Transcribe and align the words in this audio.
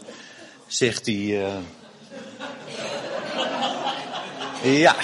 zegt 0.67 1.05
hij, 1.05 1.51
ja, 4.63 4.95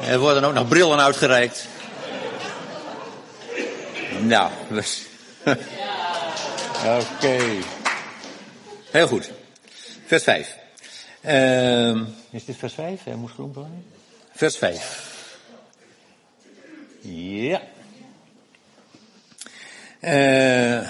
er 0.00 0.18
worden 0.18 0.44
ook 0.44 0.54
nog 0.54 0.68
brillen 0.68 1.00
uitgereikt. 1.00 1.66
Nou, 4.20 4.50
dus. 4.68 5.06
Oké. 5.44 5.56
Okay. 7.16 7.62
Heel 8.90 9.06
goed. 9.06 9.30
Vers 10.06 10.22
5. 10.22 10.56
Uh, 11.20 12.00
is 12.30 12.44
dit 12.44 12.56
vers 12.56 12.74
5? 12.74 13.04
Hij 13.04 13.14
moest 13.14 13.34
groen 13.34 13.52
worden. 13.52 13.84
Vers 14.32 14.56
5. 14.56 15.06
Ja. 17.00 17.60
Uh, 20.00 20.88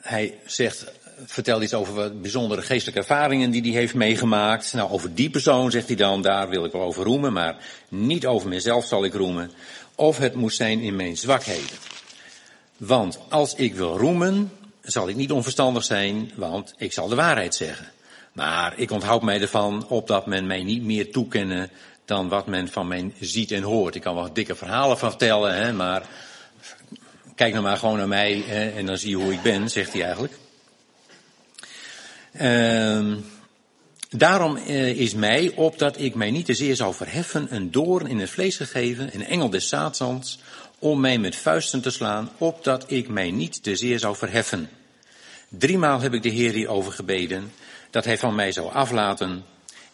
hij 0.00 0.38
zegt, 0.44 0.84
vertelt 1.26 1.62
iets 1.62 1.74
over 1.74 2.20
bijzondere 2.20 2.62
geestelijke 2.62 3.00
ervaringen 3.00 3.50
die 3.50 3.62
hij 3.62 3.70
heeft 3.70 3.94
meegemaakt. 3.94 4.72
Nou, 4.72 4.90
over 4.90 5.14
die 5.14 5.30
persoon 5.30 5.70
zegt 5.70 5.86
hij 5.86 5.96
dan, 5.96 6.22
daar 6.22 6.48
wil 6.48 6.64
ik 6.64 6.72
wel 6.72 6.82
over 6.82 7.04
roemen, 7.04 7.32
maar 7.32 7.56
niet 7.88 8.26
over 8.26 8.48
mezelf 8.48 8.84
zal 8.84 9.04
ik 9.04 9.14
roemen. 9.14 9.50
Of 9.94 10.18
het 10.18 10.34
moet 10.34 10.54
zijn 10.54 10.80
in 10.80 10.96
mijn 10.96 11.16
zwakheden. 11.16 11.76
Want 12.76 13.18
als 13.28 13.54
ik 13.54 13.74
wil 13.74 13.98
roemen, 13.98 14.52
zal 14.82 15.08
ik 15.08 15.16
niet 15.16 15.32
onverstandig 15.32 15.84
zijn, 15.84 16.30
want 16.34 16.74
ik 16.76 16.92
zal 16.92 17.08
de 17.08 17.14
waarheid 17.14 17.54
zeggen. 17.54 17.86
Maar 18.32 18.72
ik 18.76 18.90
onthoud 18.90 19.22
mij 19.22 19.40
ervan, 19.40 19.88
opdat 19.88 20.26
men 20.26 20.46
mij 20.46 20.62
niet 20.62 20.82
meer 20.82 21.12
toekennen 21.12 21.70
dan 22.04 22.28
wat 22.28 22.46
men 22.46 22.68
van 22.68 22.88
mij 22.88 23.12
ziet 23.20 23.50
en 23.50 23.62
hoort. 23.62 23.94
Ik 23.94 24.02
kan 24.02 24.14
wel 24.14 24.32
dikke 24.32 24.54
verhalen 24.54 24.98
van 24.98 25.08
vertellen, 25.08 25.54
hè, 25.54 25.72
maar 25.72 26.02
kijk 27.34 27.52
nou 27.52 27.64
maar 27.64 27.76
gewoon 27.76 27.96
naar 27.96 28.08
mij 28.08 28.44
en 28.76 28.86
dan 28.86 28.98
zie 28.98 29.10
je 29.10 29.16
hoe 29.16 29.32
ik 29.32 29.42
ben, 29.42 29.70
zegt 29.70 29.92
hij 29.92 30.02
eigenlijk. 30.02 30.38
Uh, 32.40 33.16
daarom 34.10 34.56
uh, 34.56 34.88
is 34.88 35.14
mij, 35.14 35.52
opdat 35.54 36.00
ik 36.00 36.14
mij 36.14 36.30
niet 36.30 36.46
te 36.46 36.54
zeer 36.54 36.76
zou 36.76 36.94
verheffen, 36.94 37.46
een 37.54 37.70
doorn 37.70 38.06
in 38.06 38.18
het 38.18 38.30
vlees 38.30 38.56
gegeven, 38.56 39.14
een 39.14 39.26
engel 39.26 39.50
des 39.50 39.68
Satans, 39.68 40.38
om 40.78 41.00
mij 41.00 41.18
met 41.18 41.36
vuisten 41.36 41.82
te 41.82 41.90
slaan, 41.90 42.30
opdat 42.38 42.90
ik 42.90 43.08
mij 43.08 43.30
niet 43.30 43.62
te 43.62 43.76
zeer 43.76 43.98
zou 43.98 44.16
verheffen. 44.16 44.70
Driemaal 45.48 46.00
heb 46.00 46.14
ik 46.14 46.22
de 46.22 46.28
Heer 46.28 46.52
hierover 46.52 46.92
gebeden, 46.92 47.52
dat 47.90 48.04
hij 48.04 48.18
van 48.18 48.34
mij 48.34 48.52
zou 48.52 48.72
aflaten. 48.72 49.44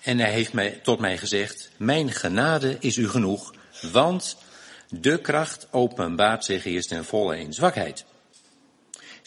En 0.03 0.19
hij 0.19 0.33
heeft 0.33 0.53
mij, 0.53 0.81
tot 0.83 0.99
mij 0.99 1.19
gezegd, 1.19 1.71
mijn 1.77 2.13
genade 2.13 2.77
is 2.81 2.97
u 2.97 3.09
genoeg, 3.09 3.55
want 3.93 4.37
de 4.89 5.21
kracht 5.21 5.67
openbaart 5.71 6.45
zich 6.45 6.65
eerst 6.65 6.89
ten 6.89 7.05
volle 7.05 7.39
in 7.39 7.53
zwakheid. 7.53 8.05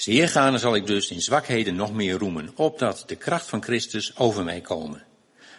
Zeer 0.01 0.29
gaarne 0.29 0.57
zal 0.57 0.75
ik 0.75 0.85
dus 0.85 1.09
in 1.09 1.21
zwakheden 1.21 1.75
nog 1.75 1.93
meer 1.93 2.17
roemen, 2.17 2.51
opdat 2.55 3.03
de 3.05 3.15
kracht 3.15 3.45
van 3.45 3.63
Christus 3.63 4.17
over 4.17 4.43
mij 4.43 4.61
komen. 4.61 5.03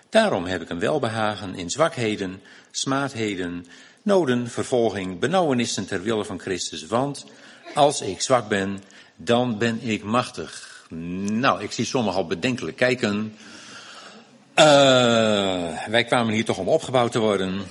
Daarom 0.08 0.44
heb 0.44 0.62
ik 0.62 0.70
een 0.70 0.78
welbehagen 0.78 1.54
in 1.54 1.70
zwakheden, 1.70 2.42
smaadheden, 2.70 3.66
noden, 4.02 4.48
vervolging, 4.48 5.18
benauwenissen 5.18 5.86
ter 5.86 6.02
wille 6.02 6.24
van 6.24 6.40
Christus, 6.40 6.86
want 6.86 7.26
als 7.74 8.00
ik 8.00 8.20
zwak 8.20 8.48
ben, 8.48 8.82
dan 9.16 9.58
ben 9.58 9.78
ik 9.82 10.02
machtig. 10.02 10.84
Nou, 10.88 11.62
ik 11.62 11.72
zie 11.72 11.84
sommigen 11.84 12.18
al 12.18 12.26
bedenkelijk 12.26 12.76
kijken. 12.76 13.36
Uh, 14.54 14.64
wij 15.86 16.04
kwamen 16.04 16.34
hier 16.34 16.44
toch 16.44 16.58
om 16.58 16.68
opgebouwd 16.68 17.12
te 17.12 17.18
worden. 17.18 17.62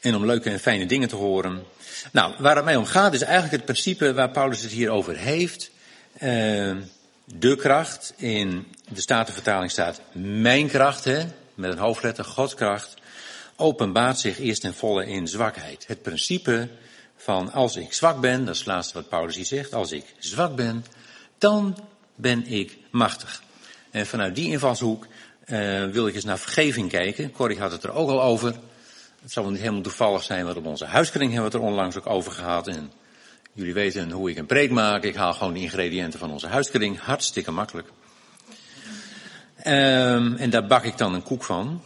En 0.00 0.14
om 0.14 0.26
leuke 0.26 0.50
en 0.50 0.60
fijne 0.60 0.86
dingen 0.86 1.08
te 1.08 1.16
horen. 1.16 1.62
Nou, 2.12 2.34
waar 2.38 2.56
het 2.56 2.64
mij 2.64 2.76
om 2.76 2.84
gaat 2.84 3.14
is 3.14 3.22
eigenlijk 3.22 3.52
het 3.52 3.64
principe 3.64 4.14
waar 4.14 4.30
Paulus 4.30 4.62
het 4.62 4.70
hier 4.70 4.90
over 4.90 5.16
heeft. 5.16 5.70
Uh, 6.14 6.76
de 7.24 7.56
kracht, 7.56 8.14
in 8.16 8.66
de 8.88 9.00
Statenvertaling 9.00 9.70
staat 9.70 10.00
mijn 10.12 10.68
kracht, 10.68 11.04
hè, 11.04 11.24
met 11.54 11.72
een 11.72 11.78
hoofdletter, 11.78 12.24
Gods 12.24 12.54
kracht, 12.54 12.94
openbaart 13.56 14.18
zich 14.18 14.38
eerst 14.38 14.64
en 14.64 14.74
volle 14.74 15.06
in 15.06 15.28
zwakheid. 15.28 15.84
Het 15.86 16.02
principe 16.02 16.68
van 17.16 17.52
als 17.52 17.76
ik 17.76 17.92
zwak 17.92 18.20
ben, 18.20 18.44
dat 18.44 18.54
is 18.54 18.58
het 18.58 18.68
laatste 18.68 18.94
wat 18.94 19.08
Paulus 19.08 19.36
hier 19.36 19.44
zegt, 19.44 19.74
als 19.74 19.92
ik 19.92 20.04
zwak 20.18 20.56
ben, 20.56 20.84
dan 21.38 21.76
ben 22.14 22.46
ik 22.46 22.76
machtig. 22.90 23.42
En 23.90 24.06
vanuit 24.06 24.34
die 24.34 24.50
invalshoek 24.50 25.06
uh, 25.46 25.84
wil 25.84 26.06
ik 26.06 26.14
eens 26.14 26.24
naar 26.24 26.38
vergeving 26.38 26.90
kijken. 26.90 27.32
Corrie 27.32 27.58
had 27.58 27.72
het 27.72 27.84
er 27.84 27.92
ook 27.92 28.08
al 28.08 28.22
over. 28.22 28.54
Het 29.26 29.34
zal 29.34 29.42
wel 29.44 29.52
niet 29.52 29.62
helemaal 29.62 29.82
toevallig 29.82 30.22
zijn, 30.22 30.44
want 30.44 30.56
op 30.56 30.66
onze 30.66 30.84
huiskring 30.84 31.32
hebben 31.32 31.50
we 31.50 31.56
het 31.56 31.66
er 31.66 31.70
onlangs 31.70 31.96
ook 31.96 32.06
over 32.06 32.32
gehad. 32.32 32.68
En 32.68 32.92
jullie 33.52 33.74
weten 33.74 34.10
hoe 34.10 34.30
ik 34.30 34.36
een 34.36 34.46
preek 34.46 34.70
maak. 34.70 35.02
Ik 35.02 35.14
haal 35.14 35.32
gewoon 35.32 35.52
de 35.52 35.60
ingrediënten 35.60 36.18
van 36.18 36.30
onze 36.30 36.46
huiskring. 36.46 37.00
Hartstikke 37.00 37.50
makkelijk. 37.50 37.88
Um, 39.66 40.36
en 40.36 40.50
daar 40.50 40.66
bak 40.66 40.84
ik 40.84 40.98
dan 40.98 41.14
een 41.14 41.22
koek 41.22 41.44
van. 41.44 41.82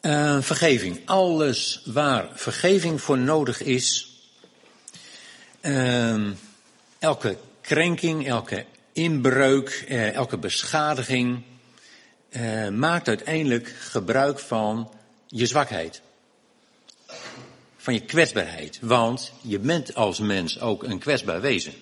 Uh, 0.00 0.40
vergeving. 0.40 1.00
Alles 1.04 1.82
waar 1.84 2.28
vergeving 2.32 3.00
voor 3.00 3.18
nodig 3.18 3.62
is. 3.62 4.16
Uh, 5.60 6.30
elke 6.98 7.36
krenking, 7.60 8.26
elke 8.26 8.64
inbreuk, 8.92 9.84
uh, 9.88 10.14
elke 10.14 10.38
beschadiging. 10.38 11.42
Uh, 12.30 12.68
maakt 12.68 13.08
uiteindelijk 13.08 13.74
gebruik 13.78 14.38
van 14.38 14.90
je 15.34 15.46
zwakheid. 15.46 16.00
Van 17.76 17.94
je 17.94 18.00
kwetsbaarheid. 18.00 18.78
Want 18.80 19.32
je 19.40 19.58
bent 19.58 19.94
als 19.94 20.18
mens 20.18 20.60
ook 20.60 20.82
een 20.82 20.98
kwetsbaar 20.98 21.40
wezen. 21.40 21.72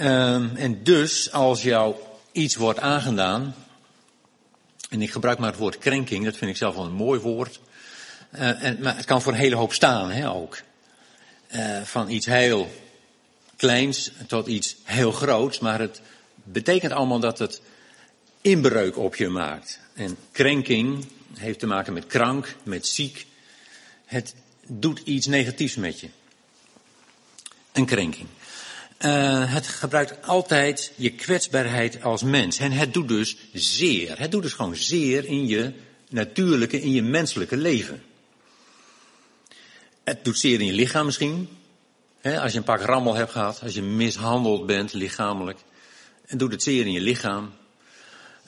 Um, 0.00 0.56
en 0.56 0.82
dus 0.82 1.32
als 1.32 1.62
jou 1.62 1.94
iets 2.32 2.56
wordt 2.56 2.78
aangedaan. 2.78 3.54
En 4.90 5.02
ik 5.02 5.10
gebruik 5.10 5.38
maar 5.38 5.50
het 5.50 5.58
woord 5.58 5.78
krenking, 5.78 6.24
dat 6.24 6.36
vind 6.36 6.50
ik 6.50 6.56
zelf 6.56 6.74
wel 6.74 6.84
een 6.84 6.92
mooi 6.92 7.20
woord. 7.20 7.60
Uh, 8.34 8.62
en, 8.64 8.78
maar 8.80 8.96
het 8.96 9.04
kan 9.04 9.22
voor 9.22 9.32
een 9.32 9.38
hele 9.38 9.56
hoop 9.56 9.72
staan, 9.72 10.10
hè, 10.10 10.30
ook. 10.30 10.62
Uh, 11.54 11.82
van 11.82 12.10
iets 12.10 12.26
heel 12.26 12.70
kleins 13.56 14.10
tot 14.26 14.46
iets 14.46 14.76
heel 14.84 15.12
groots. 15.12 15.58
Maar 15.58 15.80
het 15.80 16.00
betekent 16.34 16.92
allemaal 16.92 17.20
dat 17.20 17.38
het 17.38 17.60
inbreuk 18.40 18.98
op 18.98 19.16
je 19.16 19.28
maakt. 19.28 19.80
En 19.94 20.16
krenking, 20.32 21.06
heeft 21.34 21.58
te 21.58 21.66
maken 21.66 21.92
met 21.92 22.06
krank, 22.06 22.54
met 22.62 22.86
ziek. 22.86 23.26
Het 24.04 24.34
doet 24.66 25.00
iets 25.04 25.26
negatiefs 25.26 25.76
met 25.76 26.00
je. 26.00 26.08
Een 27.72 27.86
krenking. 27.86 28.28
Uh, 29.00 29.52
het 29.52 29.66
gebruikt 29.66 30.26
altijd 30.26 30.92
je 30.96 31.10
kwetsbaarheid 31.10 32.02
als 32.02 32.22
mens. 32.22 32.58
En 32.58 32.72
het 32.72 32.94
doet 32.94 33.08
dus 33.08 33.36
zeer. 33.52 34.18
Het 34.18 34.30
doet 34.30 34.42
dus 34.42 34.52
gewoon 34.52 34.76
zeer 34.76 35.24
in 35.24 35.46
je 35.46 35.72
natuurlijke, 36.08 36.80
in 36.80 36.92
je 36.92 37.02
menselijke 37.02 37.56
leven. 37.56 38.02
Het 40.04 40.24
doet 40.24 40.38
zeer 40.38 40.60
in 40.60 40.66
je 40.66 40.72
lichaam 40.72 41.04
misschien. 41.04 41.48
Als 42.22 42.52
je 42.52 42.58
een 42.58 42.64
pak 42.64 42.80
rammel 42.80 43.14
hebt 43.14 43.30
gehad, 43.30 43.62
als 43.62 43.74
je 43.74 43.82
mishandeld 43.82 44.66
bent 44.66 44.92
lichamelijk. 44.92 45.58
Het 46.26 46.38
doet 46.38 46.52
het 46.52 46.62
zeer 46.62 46.86
in 46.86 46.92
je 46.92 47.00
lichaam. 47.00 47.52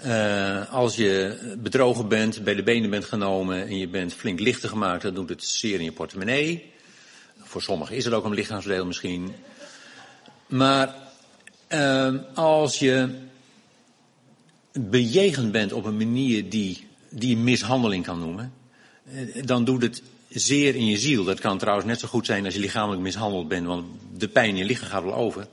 Uh, 0.06 0.73
als 0.73 0.97
je 0.97 1.39
bedrogen 1.59 2.09
bent, 2.09 2.45
bij 2.45 2.55
de 2.55 2.62
benen 2.62 2.91
bent 2.91 3.05
genomen 3.05 3.67
en 3.67 3.79
je 3.79 3.89
bent 3.89 4.15
flink 4.15 4.41
lichter 4.41 4.69
gemaakt, 4.69 5.03
dan 5.03 5.15
doet 5.15 5.29
het 5.29 5.45
zeer 5.45 5.79
in 5.79 5.85
je 5.85 5.93
portemonnee. 5.93 6.73
Voor 7.39 7.62
sommigen 7.62 7.97
is 7.97 8.05
het 8.05 8.15
ook 8.15 8.25
een 8.25 8.35
lichaamsdeel 8.35 8.87
misschien. 8.87 9.35
Maar 10.47 10.95
uh, 11.69 12.15
als 12.35 12.79
je 12.79 13.09
bejegend 14.73 15.53
bent 15.53 15.73
op 15.73 15.85
een 15.85 15.97
manier 15.97 16.51
die, 16.51 16.87
die 17.11 17.29
je 17.29 17.37
mishandeling 17.37 18.05
kan 18.05 18.19
noemen, 18.19 18.53
uh, 19.12 19.43
dan 19.44 19.65
doet 19.65 19.83
het 19.83 20.03
zeer 20.29 20.75
in 20.75 20.87
je 20.87 20.99
ziel. 20.99 21.25
Dat 21.25 21.41
kan 21.41 21.59
trouwens 21.59 21.87
net 21.87 22.01
zo 22.01 22.09
goed 22.09 22.27
zijn 22.27 22.44
als 22.44 22.55
je 22.55 22.61
lichamelijk 22.61 23.03
mishandeld 23.03 23.49
bent, 23.49 23.67
want 23.67 23.87
de 24.17 24.29
pijn 24.29 24.49
in 24.49 24.56
je 24.56 24.65
lichaam 24.65 24.89
gaat 24.89 25.03
wel 25.03 25.15
over. 25.15 25.47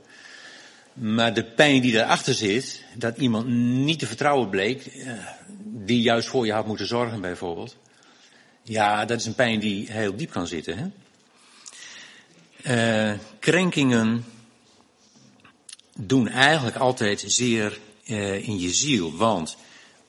Maar 0.95 1.33
de 1.33 1.43
pijn 1.43 1.81
die 1.81 1.93
daarachter 1.93 2.33
zit, 2.33 2.83
dat 2.93 3.17
iemand 3.17 3.47
niet 3.47 3.99
te 3.99 4.07
vertrouwen 4.07 4.49
bleek, 4.49 4.85
eh, 4.85 5.13
die 5.63 6.01
juist 6.01 6.27
voor 6.27 6.45
je 6.45 6.51
had 6.51 6.67
moeten 6.67 6.87
zorgen 6.87 7.21
bijvoorbeeld. 7.21 7.75
Ja, 8.63 9.05
dat 9.05 9.19
is 9.19 9.25
een 9.25 9.35
pijn 9.35 9.59
die 9.59 9.91
heel 9.91 10.15
diep 10.15 10.31
kan 10.31 10.47
zitten. 10.47 10.77
Hè? 10.77 10.87
Uh, 13.11 13.19
krenkingen 13.39 14.25
doen 15.97 16.27
eigenlijk 16.27 16.75
altijd 16.75 17.23
zeer 17.27 17.79
uh, 18.05 18.47
in 18.47 18.59
je 18.59 18.69
ziel, 18.69 19.15
want 19.15 19.57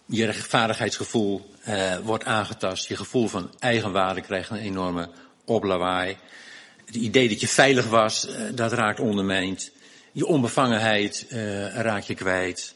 je 0.07 0.25
rechtvaardigheidsgevoel 0.25 1.55
wordt 2.03 2.25
aangetast, 2.25 2.89
je 2.89 2.97
gevoel 2.97 3.29
van 3.29 3.51
eigenwaarde 3.59 4.21
krijgt 4.21 4.51
een 4.51 4.57
enorme 4.57 5.09
oplawaai. 5.45 6.17
Het 6.85 6.95
idee 6.95 7.29
dat 7.29 7.41
je 7.41 7.49
veilig 7.49 7.87
was, 7.87 8.29
dat 8.55 8.73
raakt 8.73 9.01
ondermijnd. 9.01 9.71
Je 10.17 10.27
onbevangenheid 10.27 11.27
uh, 11.33 11.75
raak 11.75 12.03
je 12.03 12.15
kwijt. 12.15 12.75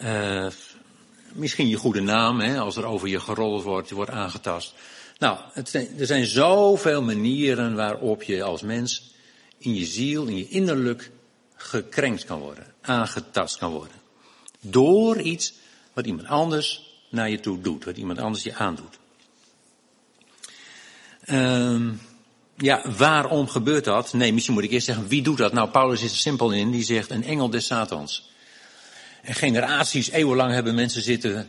Uh, 0.00 0.46
misschien 1.32 1.68
je 1.68 1.76
goede 1.76 2.00
naam, 2.00 2.40
hè, 2.40 2.58
als 2.58 2.76
er 2.76 2.84
over 2.84 3.08
je 3.08 3.20
gerold 3.20 3.62
wordt, 3.62 3.88
je 3.88 3.94
wordt 3.94 4.10
aangetast. 4.10 4.74
Nou, 5.18 5.38
er 5.98 6.06
zijn 6.06 6.26
zoveel 6.26 7.02
manieren 7.02 7.74
waarop 7.74 8.22
je 8.22 8.42
als 8.42 8.62
mens 8.62 9.14
in 9.58 9.74
je 9.74 9.84
ziel, 9.84 10.26
in 10.26 10.36
je 10.36 10.48
innerlijk 10.48 11.10
gekrenkt 11.54 12.24
kan 12.24 12.38
worden, 12.38 12.74
aangetast 12.80 13.58
kan 13.58 13.70
worden. 13.70 13.96
Door 14.60 15.20
iets 15.20 15.54
wat 15.92 16.06
iemand 16.06 16.28
anders 16.28 16.96
naar 17.10 17.30
je 17.30 17.40
toe 17.40 17.60
doet, 17.60 17.84
wat 17.84 17.96
iemand 17.96 18.18
anders 18.18 18.42
je 18.42 18.54
aandoet. 18.54 18.98
Um, 21.30 22.00
ja, 22.58 22.82
waarom 22.96 23.48
gebeurt 23.48 23.84
dat? 23.84 24.12
Nee, 24.12 24.32
misschien 24.32 24.54
moet 24.54 24.64
ik 24.64 24.70
eerst 24.70 24.86
zeggen, 24.86 25.08
wie 25.08 25.22
doet 25.22 25.38
dat? 25.38 25.52
Nou, 25.52 25.68
Paulus 25.68 26.02
is 26.02 26.10
er 26.10 26.16
simpel 26.16 26.52
in, 26.52 26.70
die 26.70 26.82
zegt 26.82 27.10
een 27.10 27.24
engel 27.24 27.50
des 27.50 27.66
Satans. 27.66 28.30
En 29.22 29.34
generaties, 29.34 30.10
eeuwenlang 30.10 30.52
hebben 30.52 30.74
mensen 30.74 31.02
zitten 31.02 31.48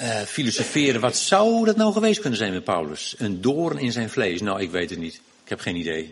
uh, 0.00 0.20
filosoferen. 0.20 1.00
Wat 1.00 1.16
zou 1.16 1.64
dat 1.64 1.76
nou 1.76 1.92
geweest 1.92 2.20
kunnen 2.20 2.38
zijn 2.38 2.52
met 2.52 2.64
Paulus? 2.64 3.14
Een 3.18 3.40
doorn 3.40 3.78
in 3.78 3.92
zijn 3.92 4.10
vlees? 4.10 4.40
Nou, 4.40 4.60
ik 4.60 4.70
weet 4.70 4.90
het 4.90 4.98
niet. 4.98 5.14
Ik 5.14 5.48
heb 5.48 5.60
geen 5.60 5.76
idee. 5.76 6.04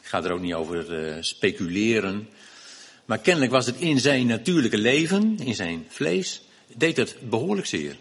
Ik 0.00 0.08
ga 0.08 0.22
er 0.22 0.32
ook 0.32 0.40
niet 0.40 0.54
over 0.54 1.06
uh, 1.06 1.16
speculeren. 1.20 2.28
Maar 3.04 3.18
kennelijk 3.18 3.52
was 3.52 3.66
het 3.66 3.76
in 3.76 4.00
zijn 4.00 4.26
natuurlijke 4.26 4.78
leven, 4.78 5.38
in 5.44 5.54
zijn 5.54 5.86
vlees, 5.88 6.42
deed 6.74 6.96
het 6.96 7.16
behoorlijk 7.20 7.66
zeer. 7.66 7.96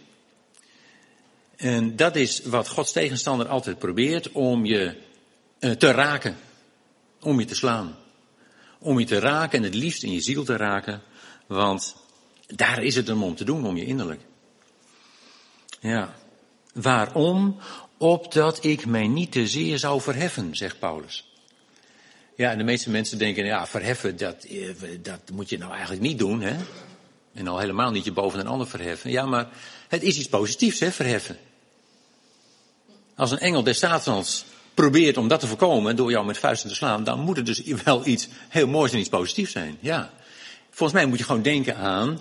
En 1.55 1.95
dat 1.95 2.15
is 2.15 2.41
wat 2.43 2.67
Gods 2.67 2.91
tegenstander 2.91 3.47
altijd 3.47 3.79
probeert, 3.79 4.31
om 4.31 4.65
je 4.65 4.95
te 5.71 5.91
raken. 5.91 6.37
Om 7.21 7.39
je 7.39 7.45
te 7.45 7.55
slaan. 7.55 7.95
Om 8.79 8.99
je 8.99 9.05
te 9.05 9.19
raken 9.19 9.57
en 9.57 9.63
het 9.63 9.75
liefst 9.75 10.03
in 10.03 10.11
je 10.11 10.21
ziel 10.21 10.43
te 10.43 10.55
raken. 10.55 11.01
Want 11.47 11.95
daar 12.47 12.83
is 12.83 12.95
het 12.95 13.09
om 13.09 13.35
te 13.35 13.43
doen, 13.43 13.65
om 13.65 13.77
je 13.77 13.85
innerlijk. 13.85 14.21
Ja. 15.79 16.15
Waarom? 16.73 17.59
Opdat 17.97 18.63
ik 18.63 18.85
mij 18.85 19.07
niet 19.07 19.31
te 19.31 19.47
zeer 19.47 19.79
zou 19.79 20.01
verheffen, 20.01 20.55
zegt 20.55 20.79
Paulus. 20.79 21.33
Ja, 22.35 22.51
en 22.51 22.57
de 22.57 22.63
meeste 22.63 22.89
mensen 22.89 23.17
denken, 23.17 23.45
ja, 23.45 23.67
verheffen, 23.67 24.17
dat, 24.17 24.43
eh, 24.43 24.69
dat 25.01 25.19
moet 25.33 25.49
je 25.49 25.57
nou 25.57 25.71
eigenlijk 25.71 26.01
niet 26.01 26.19
doen, 26.19 26.41
hè. 26.41 26.55
En 27.33 27.47
al 27.47 27.59
helemaal 27.59 27.91
niet 27.91 28.05
je 28.05 28.11
boven 28.11 28.39
een 28.39 28.47
ander 28.47 28.67
verheffen. 28.67 29.11
Ja, 29.11 29.25
maar 29.25 29.49
het 29.87 30.03
is 30.03 30.17
iets 30.17 30.27
positiefs, 30.27 30.79
hè, 30.79 30.91
verheffen. 30.91 31.37
Als 33.15 33.31
een 33.31 33.39
engel 33.39 33.63
des 33.63 33.77
Satans 33.77 34.45
probeert 34.73 35.17
om 35.17 35.27
dat 35.27 35.39
te 35.39 35.47
voorkomen 35.47 35.95
door 35.95 36.11
jou 36.11 36.25
met 36.25 36.37
vuisten 36.37 36.69
te 36.69 36.75
slaan, 36.75 37.03
dan 37.03 37.19
moet 37.19 37.37
het 37.37 37.45
dus 37.45 37.61
wel 37.83 38.05
iets 38.05 38.27
heel 38.49 38.67
moois 38.67 38.91
en 38.91 38.99
iets 38.99 39.09
positiefs 39.09 39.51
zijn. 39.51 39.77
Ja. 39.79 40.13
Volgens 40.69 40.99
mij 40.99 41.07
moet 41.07 41.17
je 41.17 41.23
gewoon 41.23 41.41
denken 41.41 41.75
aan 41.75 42.19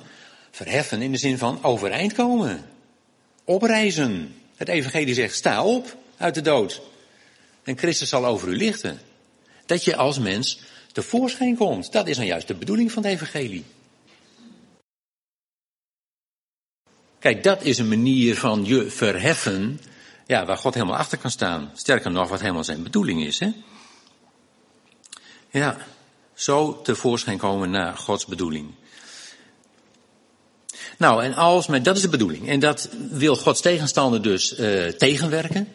verheffen 0.51 1.03
in 1.03 1.13
de 1.13 1.19
zin 1.19 1.39
van 1.39 1.65
overeind 1.65 2.13
komen. 2.13 2.65
Opreizen. 3.45 4.35
Het 4.57 4.69
evangelie 4.69 5.15
zegt 5.15 5.35
sta 5.35 5.65
op 5.65 5.97
uit 6.17 6.35
de 6.35 6.41
dood. 6.41 6.83
En 7.65 7.79
Christus 7.79 8.09
zal 8.09 8.27
over 8.27 8.49
u 8.49 8.57
lichten. 8.57 9.01
Dat 9.67 9.85
je 9.85 9.97
als 9.97 10.19
mens 10.19 10.61
tevoorschijn 10.93 11.57
komt. 11.57 11.93
Dat 11.93 12.07
is 12.07 12.17
nou 12.17 12.29
juist 12.29 12.47
de 12.47 12.55
bedoeling 12.55 12.93
van 12.93 13.03
het 13.03 13.13
evangelie. 13.13 13.65
Kijk, 17.19 17.43
dat 17.43 17.63
is 17.63 17.79
een 17.79 17.89
manier 17.89 18.37
van 18.37 18.65
je 18.65 18.91
verheffen 18.91 19.81
ja, 20.33 20.45
waar 20.45 20.57
God 20.57 20.75
helemaal 20.75 20.97
achter 20.97 21.19
kan 21.19 21.31
staan. 21.31 21.71
Sterker 21.75 22.11
nog, 22.11 22.29
wat 22.29 22.41
helemaal 22.41 22.65
zijn 22.65 22.83
bedoeling 22.83 23.25
is. 23.25 23.39
Hè? 23.39 23.53
Ja, 25.51 25.77
zo 26.35 26.83
tevoorschijn 26.83 27.39
komen 27.39 27.71
naar 27.71 27.97
Gods 27.97 28.27
bedoeling. 28.27 28.71
Nou, 30.99 31.25
en 31.25 31.35
als, 31.35 31.67
maar 31.67 31.83
dat 31.83 31.97
is 31.97 32.03
de 32.03 32.09
bedoeling. 32.09 32.49
En 32.49 32.61
dat 32.61 32.89
wil 33.11 33.37
Gods 33.37 33.61
tegenstander 33.61 34.23
dus 34.23 34.59
uh, 34.59 34.89
tegenwerken. 34.89 35.69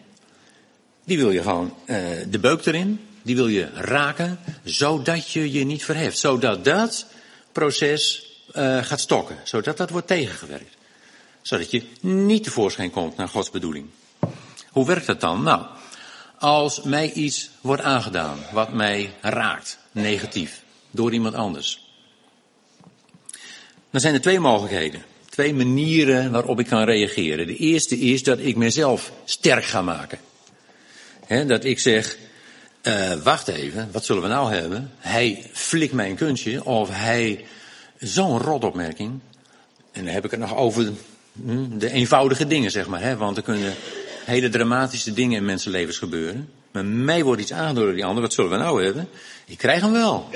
Die 1.05 1.17
wil 1.17 1.31
je 1.31 1.41
gewoon 1.41 1.73
uh, 1.85 1.97
de 2.29 2.39
beuk 2.39 2.65
erin. 2.65 2.99
Die 3.21 3.35
wil 3.35 3.47
je 3.47 3.69
raken, 3.73 4.39
zodat 4.63 5.31
je 5.31 5.51
je 5.51 5.63
niet 5.63 5.83
verheft. 5.83 6.17
Zodat 6.17 6.65
dat 6.65 7.05
proces 7.51 8.25
uh, 8.55 8.83
gaat 8.83 8.99
stokken. 8.99 9.37
Zodat 9.43 9.77
dat 9.77 9.89
wordt 9.89 10.07
tegengewerkt. 10.07 10.75
Zodat 11.41 11.71
je 11.71 11.83
niet 11.99 12.43
tevoorschijn 12.43 12.91
komt 12.91 13.17
naar 13.17 13.27
Gods 13.27 13.49
bedoeling. 13.49 13.89
Hoe 14.77 14.85
werkt 14.85 15.05
dat 15.05 15.21
dan? 15.21 15.43
Nou, 15.43 15.65
als 16.39 16.81
mij 16.81 17.11
iets 17.11 17.49
wordt 17.61 17.81
aangedaan 17.81 18.37
wat 18.51 18.73
mij 18.73 19.13
raakt, 19.21 19.77
negatief, 19.91 20.61
door 20.91 21.13
iemand 21.13 21.35
anders. 21.35 21.91
Dan 23.91 24.01
zijn 24.01 24.13
er 24.13 24.21
twee 24.21 24.39
mogelijkheden. 24.39 25.03
Twee 25.29 25.53
manieren 25.53 26.31
waarop 26.31 26.59
ik 26.59 26.65
kan 26.65 26.83
reageren. 26.83 27.47
De 27.47 27.57
eerste 27.57 27.99
is 27.99 28.23
dat 28.23 28.39
ik 28.39 28.55
mezelf 28.55 29.11
sterk 29.25 29.63
ga 29.63 29.81
maken. 29.81 30.19
Dat 31.47 31.63
ik 31.63 31.79
zeg, 31.79 32.17
uh, 32.83 33.13
wacht 33.13 33.47
even, 33.47 33.89
wat 33.91 34.05
zullen 34.05 34.21
we 34.21 34.27
nou 34.27 34.53
hebben? 34.53 34.91
Hij 34.97 35.49
flikt 35.51 35.93
mijn 35.93 36.15
kunstje 36.15 36.63
of 36.63 36.89
hij, 36.89 37.45
zo'n 37.99 38.39
rotopmerking. 38.39 39.19
En 39.91 40.05
dan 40.05 40.13
heb 40.13 40.25
ik 40.25 40.31
het 40.31 40.39
nog 40.39 40.55
over 40.55 40.91
hm, 41.45 41.77
de 41.77 41.91
eenvoudige 41.91 42.47
dingen, 42.47 42.71
zeg 42.71 42.87
maar. 42.87 43.01
Hè? 43.01 43.17
Want 43.17 43.37
er 43.37 43.43
kunnen 43.43 43.75
hele 44.27 44.49
dramatische 44.49 45.13
dingen 45.13 45.37
in 45.37 45.45
mensenlevens 45.45 45.97
gebeuren. 45.97 46.49
Maar 46.71 46.85
mij 46.85 47.23
wordt 47.23 47.41
iets 47.41 47.53
aangedaan 47.53 47.75
door 47.75 47.93
die 47.93 48.05
ander. 48.05 48.21
Wat 48.21 48.33
zullen 48.33 48.51
we 48.51 48.57
nou 48.57 48.83
hebben? 48.83 49.09
Ik 49.45 49.57
krijg 49.57 49.81
hem 49.81 49.91
wel. 49.91 50.29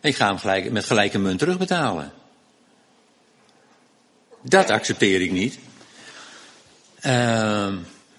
Ik 0.00 0.16
ga 0.16 0.26
hem 0.26 0.38
gelijk, 0.38 0.70
met 0.70 0.84
gelijke 0.84 1.18
munt 1.18 1.38
terugbetalen. 1.38 2.12
Dat 4.42 4.70
accepteer 4.70 5.20
ik 5.20 5.30
niet. 5.30 5.58
Uh, 7.06 7.72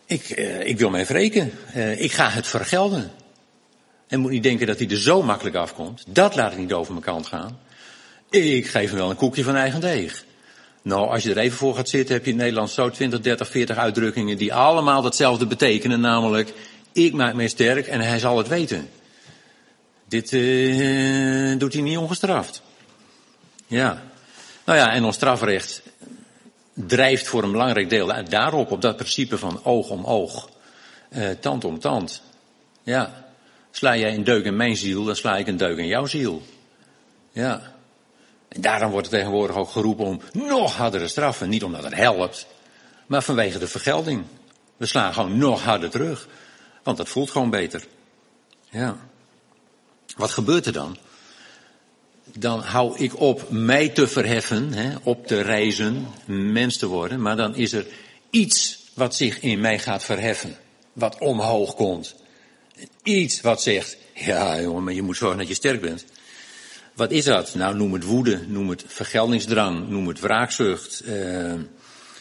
ik, 0.06 0.38
uh, 0.38 0.60
ik 0.66 0.78
wil 0.78 0.90
mij 0.90 1.06
wreken. 1.06 1.52
Uh, 1.76 2.02
ik 2.02 2.12
ga 2.12 2.30
het 2.30 2.48
vergelden. 2.48 3.12
En 4.08 4.20
moet 4.20 4.32
niet 4.32 4.44
denken 4.44 4.68
dat 4.68 4.80
hij 4.80 4.90
er 4.90 5.02
zo 5.02 5.22
makkelijk 5.22 5.56
afkomt. 5.56 6.04
Dat 6.08 6.36
laat 6.36 6.52
ik 6.52 6.58
niet 6.58 6.74
over 6.74 6.94
mijn 6.94 7.06
kant 7.06 7.28
gaan. 7.28 7.60
Ik 8.30 8.68
geef 8.68 8.90
hem 8.90 8.98
wel 8.98 9.10
een 9.10 9.16
koekje 9.16 9.44
van 9.44 9.56
eigen 9.56 9.82
deeg. 9.82 10.26
Nou, 10.86 11.10
als 11.10 11.24
je 11.24 11.30
er 11.30 11.38
even 11.38 11.58
voor 11.58 11.76
gaat 11.76 11.90
zitten, 11.90 12.16
heb 12.16 12.26
je 12.26 12.32
in 12.32 12.38
Nederland 12.38 12.70
zo 12.70 12.90
20, 12.90 13.20
30, 13.20 13.50
40 13.50 13.78
uitdrukkingen 13.78 14.38
die 14.38 14.54
allemaal 14.54 15.02
datzelfde 15.02 15.46
betekenen, 15.46 16.00
namelijk 16.00 16.54
ik 16.92 17.14
maak 17.14 17.34
mij 17.34 17.48
sterk 17.48 17.88
en 17.88 18.02
hij 18.02 18.20
zal 18.20 18.38
het 18.38 18.48
weten. 18.48 18.90
Dit 20.08 20.32
uh, 20.32 21.58
doet 21.58 21.74
hij 21.74 21.82
niet 21.82 21.98
ongestraft. 21.98 22.62
Ja. 23.68 24.04
Nou 24.66 24.80
ja, 24.80 24.92
en 24.92 25.04
ons 25.04 25.16
strafrecht 25.16 25.82
drijft 26.74 27.28
voor 27.28 27.44
een 27.44 27.52
belangrijk 27.52 27.90
deel 27.90 28.12
daarop, 28.30 28.72
op 28.72 28.82
dat 28.82 28.96
principe 28.96 29.38
van 29.38 29.64
oog 29.64 29.90
om 29.90 30.06
oog, 30.06 30.50
uh, 31.10 31.30
tand 31.30 31.66
om 31.66 31.80
tand. 31.80 32.22
Ja. 32.84 33.26
Sla 33.72 33.96
jij 33.96 34.14
een 34.14 34.24
deuk 34.24 34.46
in 34.46 34.56
mijn 34.56 34.78
ziel, 34.78 35.04
dan 35.04 35.16
sla 35.16 35.38
ik 35.38 35.48
een 35.48 35.58
deuk 35.58 35.78
in 35.78 35.88
jouw 35.88 36.06
ziel. 36.06 36.42
Ja. 37.32 37.75
En 38.56 38.62
daarom 38.62 38.92
wordt 38.92 39.10
tegenwoordig 39.10 39.56
ook 39.56 39.70
geroepen 39.70 40.06
om 40.06 40.22
nog 40.34 40.76
hardere 40.76 41.08
straffen. 41.08 41.50
Niet 41.50 41.64
omdat 41.64 41.84
het 41.84 41.96
helpt, 41.96 42.48
maar 43.06 43.24
vanwege 43.24 43.60
de 43.60 43.68
vergelding. 43.68 44.24
We 44.78 44.86
slaan 44.86 45.14
gewoon 45.14 45.38
nog 45.38 45.64
harder 45.64 45.90
terug. 45.90 46.28
Want 46.84 46.98
dat 46.98 47.10
voelt 47.10 47.32
gewoon 47.32 47.50
beter. 47.50 47.88
Ja. 48.70 48.98
Wat 50.18 50.32
gebeurt 50.32 50.66
er 50.66 50.74
dan? 50.74 50.98
Dan 52.24 52.60
hou 52.60 52.98
ik 52.98 53.20
op 53.20 53.50
mij 53.50 53.90
te 53.90 54.08
verheffen, 54.08 54.74
hè, 54.74 54.96
op 55.04 55.28
te 55.28 55.42
reizen, 55.42 56.08
mens 56.26 56.78
te 56.78 56.88
worden, 56.88 57.22
maar 57.22 57.36
dan 57.36 57.56
is 57.56 57.74
er 57.74 57.86
iets 58.30 58.80
wat 58.94 59.16
zich 59.16 59.40
in 59.40 59.60
mij 59.60 59.80
gaat 59.80 60.04
verheffen, 60.04 60.58
wat 60.94 61.18
omhoog 61.18 61.76
komt. 61.76 62.16
Iets 63.04 63.42
wat 63.42 63.62
zegt, 63.62 63.98
ja 64.14 64.62
jongen, 64.62 64.84
maar 64.84 64.94
je 64.94 65.02
moet 65.02 65.18
zorgen 65.18 65.38
dat 65.38 65.48
je 65.48 65.54
sterk 65.54 65.82
bent. 65.82 66.06
Wat 66.96 67.12
is 67.12 67.26
dat? 67.26 67.56
Nou, 67.56 67.76
noem 67.76 67.94
het 67.94 68.04
woede, 68.04 68.42
noem 68.48 68.70
het 68.70 68.84
vergeldingsdrang, 68.88 69.90
noem 69.90 70.08
het 70.08 70.20
wraakzucht, 70.20 71.00
eh, 71.00 71.54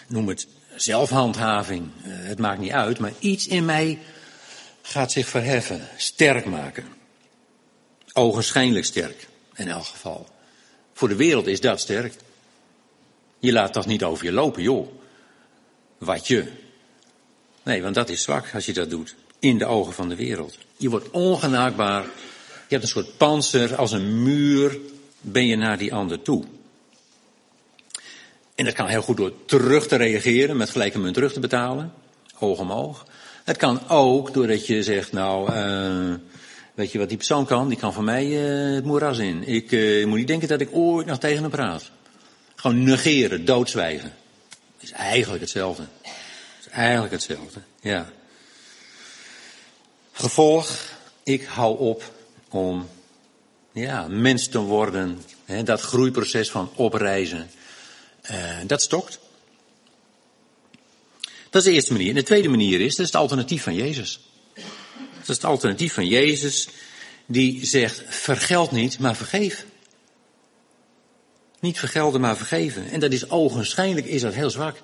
noem 0.09 0.28
het 0.28 0.47
zelfhandhaving. 0.76 1.90
Eh, 2.02 2.11
het 2.12 2.38
maakt 2.38 2.61
niet 2.61 2.71
uit, 2.71 2.99
maar 2.99 3.12
iets 3.19 3.47
in 3.47 3.64
mij 3.64 3.99
gaat 4.83 5.12
zich 5.12 5.28
verheffen, 5.28 5.88
sterk 5.97 6.45
maken. 6.45 6.85
Ogenschijnlijk 8.12 8.85
sterk, 8.85 9.28
in 9.54 9.69
elk 9.69 9.85
geval. 9.85 10.28
Voor 10.93 11.09
de 11.09 11.16
wereld 11.16 11.47
is 11.47 11.61
dat 11.61 11.81
sterk. 11.81 12.14
Je 13.38 13.52
laat 13.52 13.73
toch 13.73 13.87
niet 13.87 14.04
over 14.04 14.25
je 14.25 14.33
lopen, 14.33 14.62
joh. 14.62 14.88
Wat 15.99 16.26
je. 16.26 16.52
Nee, 17.62 17.83
want 17.83 17.95
dat 17.95 18.09
is 18.09 18.23
zwak 18.23 18.54
als 18.54 18.66
je 18.66 18.73
dat 18.73 18.90
doet. 18.90 19.14
In 19.38 19.59
de 19.59 19.66
ogen 19.66 19.93
van 19.93 20.09
de 20.09 20.16
wereld. 20.16 20.59
Je 20.76 20.90
wordt 20.90 21.11
ongenaakbaar. 21.11 22.04
Je 22.68 22.75
hebt 22.75 22.83
een 22.83 22.88
soort 22.88 23.16
panzer, 23.16 23.76
als 23.76 23.92
een 23.92 24.23
muur 24.23 24.78
ben 25.21 25.47
je 25.47 25.56
naar 25.56 25.78
die 25.78 25.94
ander 25.94 26.23
toe. 26.23 26.44
En 28.54 28.64
dat 28.64 28.75
kan 28.75 28.87
heel 28.87 29.02
goed 29.02 29.16
door 29.16 29.33
terug 29.44 29.87
te 29.87 29.97
reageren, 29.97 30.56
met 30.56 30.71
gelijke 30.71 30.99
munt 30.99 31.14
terug 31.14 31.33
te 31.33 31.40
betalen. 31.40 31.92
Oog 32.38 32.59
om 32.59 32.73
oog. 32.73 33.06
Het 33.44 33.56
kan 33.56 33.88
ook 33.88 34.35
doordat 34.35 34.66
je 34.66 34.83
zegt, 34.83 35.12
nou, 35.12 35.52
uh, 35.52 36.14
weet 36.75 36.92
je 36.92 36.99
wat 36.99 37.09
die 37.09 37.16
persoon 37.16 37.47
kan? 37.47 37.68
Die 37.68 37.78
kan 37.78 37.92
van 37.92 38.04
mij 38.04 38.26
uh, 38.26 38.75
het 38.75 38.85
moeras 38.85 39.18
in. 39.18 39.49
Ik 39.49 39.73
uh, 39.73 40.06
moet 40.06 40.18
niet 40.18 40.26
denken 40.26 40.49
dat 40.49 40.61
ik 40.61 40.68
ooit 40.73 41.06
nog 41.06 41.18
tegen 41.18 41.42
hem 41.42 41.50
praat. 41.50 41.90
Gewoon 42.54 42.83
negeren, 42.83 43.44
doodzwijgen. 43.44 44.12
is 44.78 44.92
eigenlijk 44.92 45.40
hetzelfde. 45.40 45.85
is 46.61 46.68
eigenlijk 46.71 47.12
hetzelfde, 47.12 47.61
ja. 47.80 48.06
Gevolg, 50.12 50.78
ik 51.23 51.44
hou 51.44 51.78
op 51.78 52.12
om 52.54 52.88
ja, 53.73 54.08
mens 54.08 54.49
te 54.49 54.58
worden. 54.58 55.23
Hè, 55.44 55.62
dat 55.62 55.80
groeiproces 55.80 56.50
van 56.50 56.70
opreizen. 56.75 57.50
Uh, 58.30 58.56
dat 58.66 58.82
stokt. 58.82 59.18
Dat 61.50 61.62
is 61.62 61.68
de 61.68 61.75
eerste 61.75 61.92
manier. 61.92 62.08
En 62.08 62.14
de 62.14 62.23
tweede 62.23 62.49
manier 62.49 62.80
is, 62.80 62.90
dat 62.90 63.06
is 63.06 63.12
het 63.12 63.20
alternatief 63.20 63.62
van 63.62 63.75
Jezus. 63.75 64.20
Dat 64.54 65.28
is 65.28 65.34
het 65.37 65.44
alternatief 65.44 65.94
van 65.94 66.06
Jezus, 66.06 66.68
die 67.26 67.66
zegt, 67.66 68.02
vergeld 68.06 68.70
niet, 68.70 68.99
maar 68.99 69.16
vergeef. 69.16 69.66
Niet 71.61 71.78
vergelden, 71.78 72.20
maar 72.20 72.37
vergeven. 72.37 72.90
En 72.90 73.00
dat 73.00 73.12
is 73.12 73.30
ogenschijnlijk, 73.30 74.06
is 74.06 74.20
dat 74.20 74.34
heel 74.34 74.50
zwak. 74.50 74.82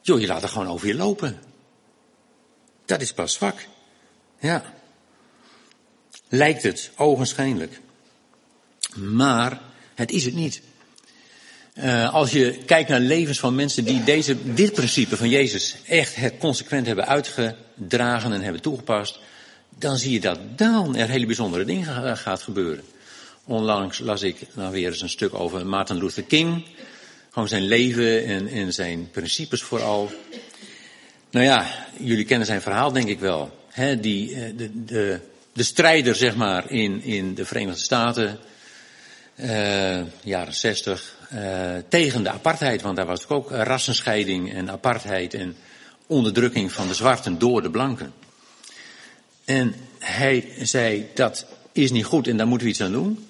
Joh, 0.00 0.20
je 0.20 0.26
laat 0.26 0.42
er 0.42 0.48
gewoon 0.48 0.68
over 0.68 0.86
je 0.86 0.94
lopen. 0.94 1.42
Dat 2.84 3.00
is 3.00 3.12
pas 3.12 3.32
zwak. 3.32 3.66
Ja. 4.40 4.74
Lijkt 6.34 6.62
het, 6.62 6.90
ogenschijnlijk. 6.96 7.80
Maar 8.94 9.60
het 9.94 10.10
is 10.10 10.24
het 10.24 10.34
niet. 10.34 10.62
Uh, 11.74 12.14
als 12.14 12.30
je 12.30 12.58
kijkt 12.66 12.88
naar 12.88 13.00
levens 13.00 13.38
van 13.38 13.54
mensen 13.54 13.84
die 13.84 14.04
deze, 14.04 14.54
dit 14.54 14.72
principe 14.72 15.16
van 15.16 15.28
Jezus 15.28 15.76
echt 15.86 16.14
het 16.14 16.34
consequent 16.38 16.86
hebben 16.86 17.06
uitgedragen 17.06 18.32
en 18.32 18.42
hebben 18.42 18.62
toegepast, 18.62 19.18
dan 19.78 19.98
zie 19.98 20.12
je 20.12 20.20
dat 20.20 20.38
dan 20.56 20.96
er 20.96 21.08
hele 21.08 21.26
bijzondere 21.26 21.64
dingen 21.64 22.16
gaat 22.16 22.42
gebeuren. 22.42 22.84
Onlangs 23.44 23.98
las 23.98 24.22
ik 24.22 24.36
nou 24.52 24.72
weer 24.72 24.88
eens 24.88 25.02
een 25.02 25.08
stuk 25.08 25.34
over 25.34 25.66
Martin 25.66 25.96
Luther 25.96 26.22
King. 26.22 26.64
Gewoon 27.30 27.48
zijn 27.48 27.66
leven 27.66 28.24
en, 28.24 28.48
en 28.48 28.72
zijn 28.72 29.10
principes 29.10 29.62
vooral. 29.62 30.10
Nou 31.30 31.44
ja, 31.44 31.66
jullie 31.98 32.24
kennen 32.24 32.46
zijn 32.46 32.62
verhaal 32.62 32.92
denk 32.92 33.08
ik 33.08 33.20
wel. 33.20 33.58
Die, 34.00 34.34
eh, 34.34 34.42
de, 34.56 34.84
de, 34.84 35.20
de 35.54 35.62
strijder 35.62 36.14
zeg 36.14 36.36
maar 36.36 36.70
in, 36.70 37.02
in 37.02 37.34
de 37.34 37.44
Verenigde 37.44 37.80
Staten, 37.80 38.38
uh, 39.36 40.00
jaren 40.22 40.54
zestig, 40.54 41.16
uh, 41.34 41.76
tegen 41.88 42.22
de 42.22 42.30
apartheid, 42.30 42.82
want 42.82 42.96
daar 42.96 43.06
was 43.06 43.28
ook 43.28 43.50
rassenscheiding 43.50 44.52
en 44.52 44.70
apartheid 44.70 45.34
en 45.34 45.56
onderdrukking 46.06 46.72
van 46.72 46.88
de 46.88 46.94
zwarten 46.94 47.38
door 47.38 47.62
de 47.62 47.70
blanken. 47.70 48.12
En 49.44 49.74
hij 49.98 50.52
zei 50.62 51.06
dat 51.14 51.46
is 51.72 51.90
niet 51.90 52.04
goed 52.04 52.28
en 52.28 52.36
daar 52.36 52.46
moeten 52.46 52.66
we 52.66 52.72
iets 52.72 52.82
aan 52.82 52.92
doen. 52.92 53.26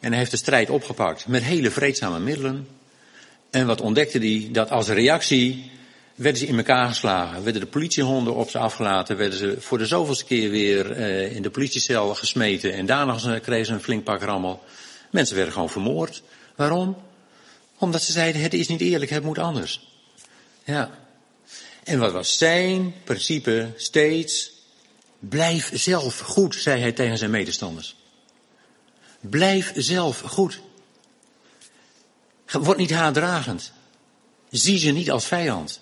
En 0.00 0.08
hij 0.08 0.18
heeft 0.18 0.30
de 0.30 0.36
strijd 0.36 0.70
opgepakt 0.70 1.26
met 1.26 1.42
hele 1.42 1.70
vreedzame 1.70 2.18
middelen. 2.18 2.68
En 3.50 3.66
wat 3.66 3.80
ontdekte 3.80 4.18
hij? 4.18 4.48
Dat 4.52 4.70
als 4.70 4.88
reactie 4.88 5.70
werden 6.18 6.40
ze 6.40 6.46
in 6.46 6.56
elkaar 6.56 6.88
geslagen. 6.88 7.44
Werden 7.44 7.60
de 7.62 7.68
politiehonden 7.68 8.34
op 8.34 8.50
ze 8.50 8.58
afgelaten. 8.58 9.16
Werden 9.16 9.38
ze 9.38 9.56
voor 9.60 9.78
de 9.78 9.86
zoveelste 9.86 10.24
keer 10.24 10.50
weer 10.50 10.98
uh, 10.98 11.34
in 11.34 11.42
de 11.42 11.50
politiecel 11.50 12.14
gesmeten. 12.14 12.72
En 12.72 12.86
daarna 12.86 13.38
kregen 13.38 13.66
ze 13.66 13.72
een 13.72 13.82
flink 13.82 14.04
pak 14.04 14.22
rammel. 14.22 14.62
Mensen 15.10 15.34
werden 15.36 15.52
gewoon 15.52 15.70
vermoord. 15.70 16.22
Waarom? 16.56 16.96
Omdat 17.78 18.02
ze 18.02 18.12
zeiden, 18.12 18.42
het 18.42 18.54
is 18.54 18.68
niet 18.68 18.80
eerlijk, 18.80 19.10
het 19.10 19.22
moet 19.22 19.38
anders. 19.38 19.88
Ja. 20.64 20.90
En 21.84 21.98
wat 21.98 22.12
was 22.12 22.38
zijn 22.38 22.94
principe 23.04 23.72
steeds? 23.76 24.52
Blijf 25.18 25.70
zelf 25.74 26.18
goed, 26.18 26.54
zei 26.54 26.80
hij 26.80 26.92
tegen 26.92 27.18
zijn 27.18 27.30
medestanders. 27.30 27.96
Blijf 29.20 29.72
zelf 29.76 30.20
goed. 30.20 30.60
Word 32.50 32.78
niet 32.78 32.92
haatdragend. 32.92 33.72
Zie 34.50 34.78
ze 34.78 34.90
niet 34.90 35.10
als 35.10 35.26
vijand. 35.26 35.80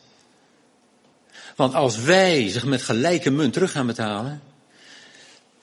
Want 1.56 1.74
als 1.74 1.98
wij 1.98 2.48
zich 2.48 2.64
met 2.64 2.82
gelijke 2.82 3.30
munt 3.30 3.52
terug 3.52 3.72
gaan 3.72 3.86
betalen, 3.86 4.42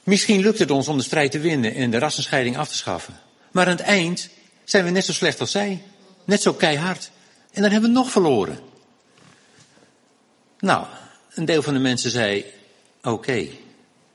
misschien 0.03 0.41
lukt 0.41 0.59
het 0.59 0.71
ons 0.71 0.88
om 0.88 0.97
de 0.97 1.03
strijd 1.03 1.31
te 1.31 1.39
winnen 1.39 1.75
en 1.75 1.91
de 1.91 1.97
rassenscheiding 1.97 2.57
af 2.57 2.67
te 2.67 2.75
schaffen. 2.75 3.19
Maar 3.51 3.65
aan 3.65 3.71
het 3.71 3.81
eind 3.85 4.29
zijn 4.63 4.83
we 4.83 4.89
net 4.89 5.05
zo 5.05 5.13
slecht 5.13 5.39
als 5.39 5.51
zij. 5.51 5.83
Net 6.25 6.41
zo 6.41 6.53
keihard. 6.53 7.12
En 7.51 7.62
dan 7.62 7.71
hebben 7.71 7.89
we 7.89 7.95
nog 7.95 8.12
verloren. 8.12 8.59
Nou, 10.59 10.85
een 11.33 11.45
deel 11.45 11.62
van 11.62 11.73
de 11.73 11.79
mensen 11.79 12.12
zei, 12.12 12.45
oké, 13.03 13.47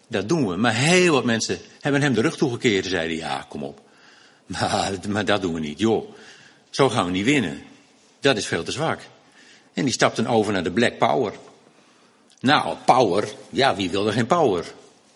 dat 0.08 0.28
doen 0.28 0.48
we. 0.48 0.56
Maar 0.56 0.74
heel 0.74 1.12
wat 1.12 1.24
mensen 1.24 1.58
hebben 1.80 2.02
hem 2.02 2.14
de 2.14 2.20
rug 2.20 2.36
toegekeerd 2.36 2.84
en 2.84 2.90
zeiden, 2.90 3.16
ja, 3.16 3.46
kom 3.48 3.62
op. 3.62 3.80
Maar, 4.46 4.92
maar 5.08 5.24
dat 5.24 5.42
doen 5.42 5.54
we 5.54 5.60
niet, 5.60 5.78
joh. 5.78 6.14
Zo 6.70 6.88
gaan 6.88 7.04
we 7.04 7.10
niet 7.10 7.24
winnen. 7.24 7.62
Dat 8.20 8.36
is 8.36 8.46
veel 8.46 8.62
te 8.62 8.72
zwak. 8.72 9.00
En 9.72 9.84
die 9.84 9.92
stapten 9.92 10.26
over 10.26 10.52
naar 10.52 10.62
de 10.62 10.70
Black 10.70 10.98
Power. 10.98 11.32
Nou, 12.40 12.76
power, 12.84 13.28
ja, 13.50 13.76
wie 13.76 13.90
wil 13.90 14.06
er 14.06 14.12
geen 14.12 14.26
power? 14.26 14.64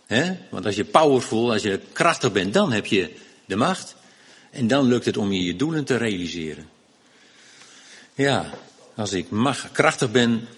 He? 0.07 0.37
Want 0.51 0.67
als 0.67 0.75
je 0.75 0.85
powerful, 0.85 1.53
als 1.53 1.63
je 1.63 1.81
krachtig 1.93 2.33
bent, 2.33 2.55
dan 2.55 2.73
heb 2.73 2.87
je 2.87 3.17
de 3.45 3.57
macht. 3.57 3.95
En 4.51 4.67
dan 4.67 4.85
lukt 4.85 5.05
het 5.05 5.17
om 5.17 5.33
je 5.33 5.45
je 5.45 5.57
doelen 5.57 5.85
te 5.85 5.97
realiseren. 5.97 6.69
Ja, 8.15 8.51
als 8.95 9.13
ik 9.13 9.31
mag, 9.31 9.73
krachtig 9.73 10.11
ben, 10.11 10.49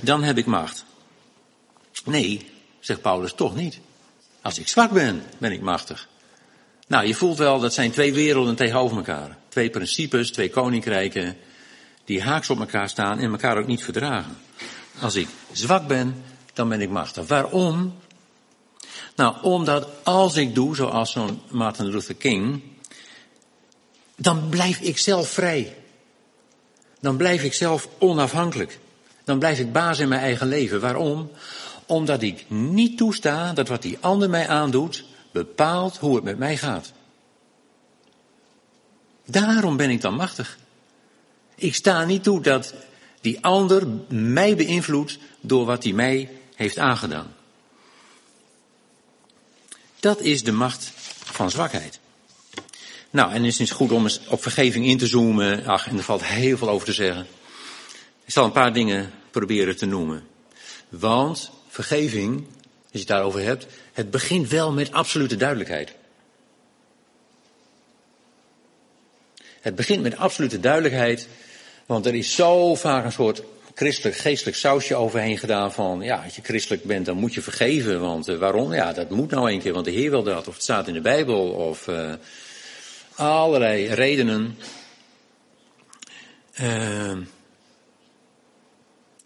dan 0.00 0.22
heb 0.22 0.38
ik 0.38 0.46
macht. 0.46 0.84
Nee, 2.04 2.50
zegt 2.80 3.02
Paulus, 3.02 3.32
toch 3.32 3.54
niet. 3.54 3.80
Als 4.42 4.58
ik 4.58 4.68
zwak 4.68 4.90
ben, 4.90 5.22
ben 5.38 5.52
ik 5.52 5.60
machtig. 5.60 6.08
Nou, 6.86 7.06
je 7.06 7.14
voelt 7.14 7.38
wel, 7.38 7.60
dat 7.60 7.74
zijn 7.74 7.90
twee 7.90 8.12
werelden 8.12 8.56
tegenover 8.56 8.96
elkaar. 8.96 9.36
Twee 9.48 9.70
principes, 9.70 10.30
twee 10.30 10.50
koninkrijken, 10.50 11.36
die 12.04 12.22
haaks 12.22 12.50
op 12.50 12.58
elkaar 12.58 12.88
staan 12.88 13.18
en 13.18 13.30
elkaar 13.30 13.58
ook 13.58 13.66
niet 13.66 13.84
verdragen. 13.84 14.36
Als 15.00 15.14
ik 15.14 15.28
zwak 15.52 15.86
ben, 15.86 16.24
dan 16.52 16.68
ben 16.68 16.80
ik 16.80 16.90
machtig. 16.90 17.26
Waarom? 17.26 17.94
Nou, 19.16 19.36
omdat 19.42 19.88
als 20.02 20.36
ik 20.36 20.54
doe, 20.54 20.76
zoals 20.76 21.12
zo'n 21.12 21.40
Martin 21.48 21.86
Luther 21.86 22.14
King, 22.14 22.62
dan 24.16 24.48
blijf 24.48 24.80
ik 24.80 24.98
zelf 24.98 25.28
vrij. 25.28 25.76
Dan 27.00 27.16
blijf 27.16 27.42
ik 27.42 27.54
zelf 27.54 27.88
onafhankelijk. 27.98 28.78
Dan 29.24 29.38
blijf 29.38 29.58
ik 29.58 29.72
baas 29.72 29.98
in 29.98 30.08
mijn 30.08 30.20
eigen 30.20 30.46
leven. 30.46 30.80
Waarom? 30.80 31.30
Omdat 31.86 32.22
ik 32.22 32.44
niet 32.50 32.96
toesta 32.96 33.52
dat 33.52 33.68
wat 33.68 33.82
die 33.82 33.98
ander 34.00 34.30
mij 34.30 34.48
aandoet, 34.48 35.04
bepaalt 35.32 35.96
hoe 35.96 36.14
het 36.14 36.24
met 36.24 36.38
mij 36.38 36.56
gaat. 36.56 36.92
Daarom 39.26 39.76
ben 39.76 39.90
ik 39.90 40.00
dan 40.00 40.14
machtig. 40.14 40.58
Ik 41.54 41.74
sta 41.74 42.04
niet 42.04 42.22
toe 42.22 42.40
dat 42.40 42.74
die 43.22 43.44
ander 43.44 43.86
mij 44.08 44.56
beïnvloedt 44.56 45.18
door 45.40 45.64
wat 45.64 45.82
hij 45.82 45.92
mij 45.92 46.30
heeft 46.54 46.78
aangedaan. 46.78 47.34
Dat 50.00 50.20
is 50.20 50.42
de 50.42 50.52
macht 50.52 50.92
van 51.24 51.50
zwakheid. 51.50 52.00
Nou, 53.10 53.32
en 53.32 53.44
het 53.44 53.60
is 53.60 53.70
goed 53.70 53.92
om 53.92 54.02
eens 54.02 54.20
op 54.28 54.42
vergeving 54.42 54.86
in 54.86 54.98
te 54.98 55.06
zoomen. 55.06 55.66
Ach, 55.66 55.86
en 55.86 55.96
er 55.96 56.02
valt 56.02 56.24
heel 56.24 56.56
veel 56.56 56.68
over 56.68 56.86
te 56.86 56.92
zeggen. 56.92 57.26
Ik 58.24 58.32
zal 58.32 58.44
een 58.44 58.52
paar 58.52 58.72
dingen 58.72 59.12
proberen 59.30 59.76
te 59.76 59.86
noemen. 59.86 60.26
Want 60.88 61.50
vergeving 61.68 62.46
je 62.90 62.98
het 62.98 63.06
daarover 63.06 63.40
hebt, 63.40 63.66
het 63.92 64.10
begint 64.10 64.48
wel 64.48 64.72
met 64.72 64.92
absolute 64.92 65.36
duidelijkheid. 65.36 65.94
Het 69.60 69.74
begint 69.74 70.02
met 70.02 70.16
absolute 70.16 70.60
duidelijkheid, 70.60 71.28
want 71.86 72.06
er 72.06 72.14
is 72.14 72.34
zo 72.34 72.74
vaak 72.74 73.04
een 73.04 73.12
soort 73.12 73.42
christelijk, 73.74 74.16
geestelijk 74.16 74.56
sausje 74.56 74.94
overheen 74.94 75.38
gedaan 75.38 75.72
van, 75.72 76.00
ja, 76.00 76.22
als 76.24 76.36
je 76.36 76.42
christelijk 76.42 76.84
bent, 76.84 77.06
dan 77.06 77.16
moet 77.16 77.34
je 77.34 77.42
vergeven, 77.42 78.00
want 78.00 78.28
uh, 78.28 78.38
waarom? 78.38 78.74
Ja, 78.74 78.92
dat 78.92 79.10
moet 79.10 79.30
nou 79.30 79.52
een 79.52 79.60
keer, 79.60 79.72
want 79.72 79.84
de 79.84 79.90
Heer 79.90 80.10
wil 80.10 80.22
dat, 80.22 80.48
of 80.48 80.54
het 80.54 80.62
staat 80.62 80.88
in 80.88 80.94
de 80.94 81.00
Bijbel, 81.00 81.48
of 81.50 81.86
uh, 81.86 82.12
allerlei 83.14 83.86
redenen. 83.86 84.58
Uh, 86.60 87.16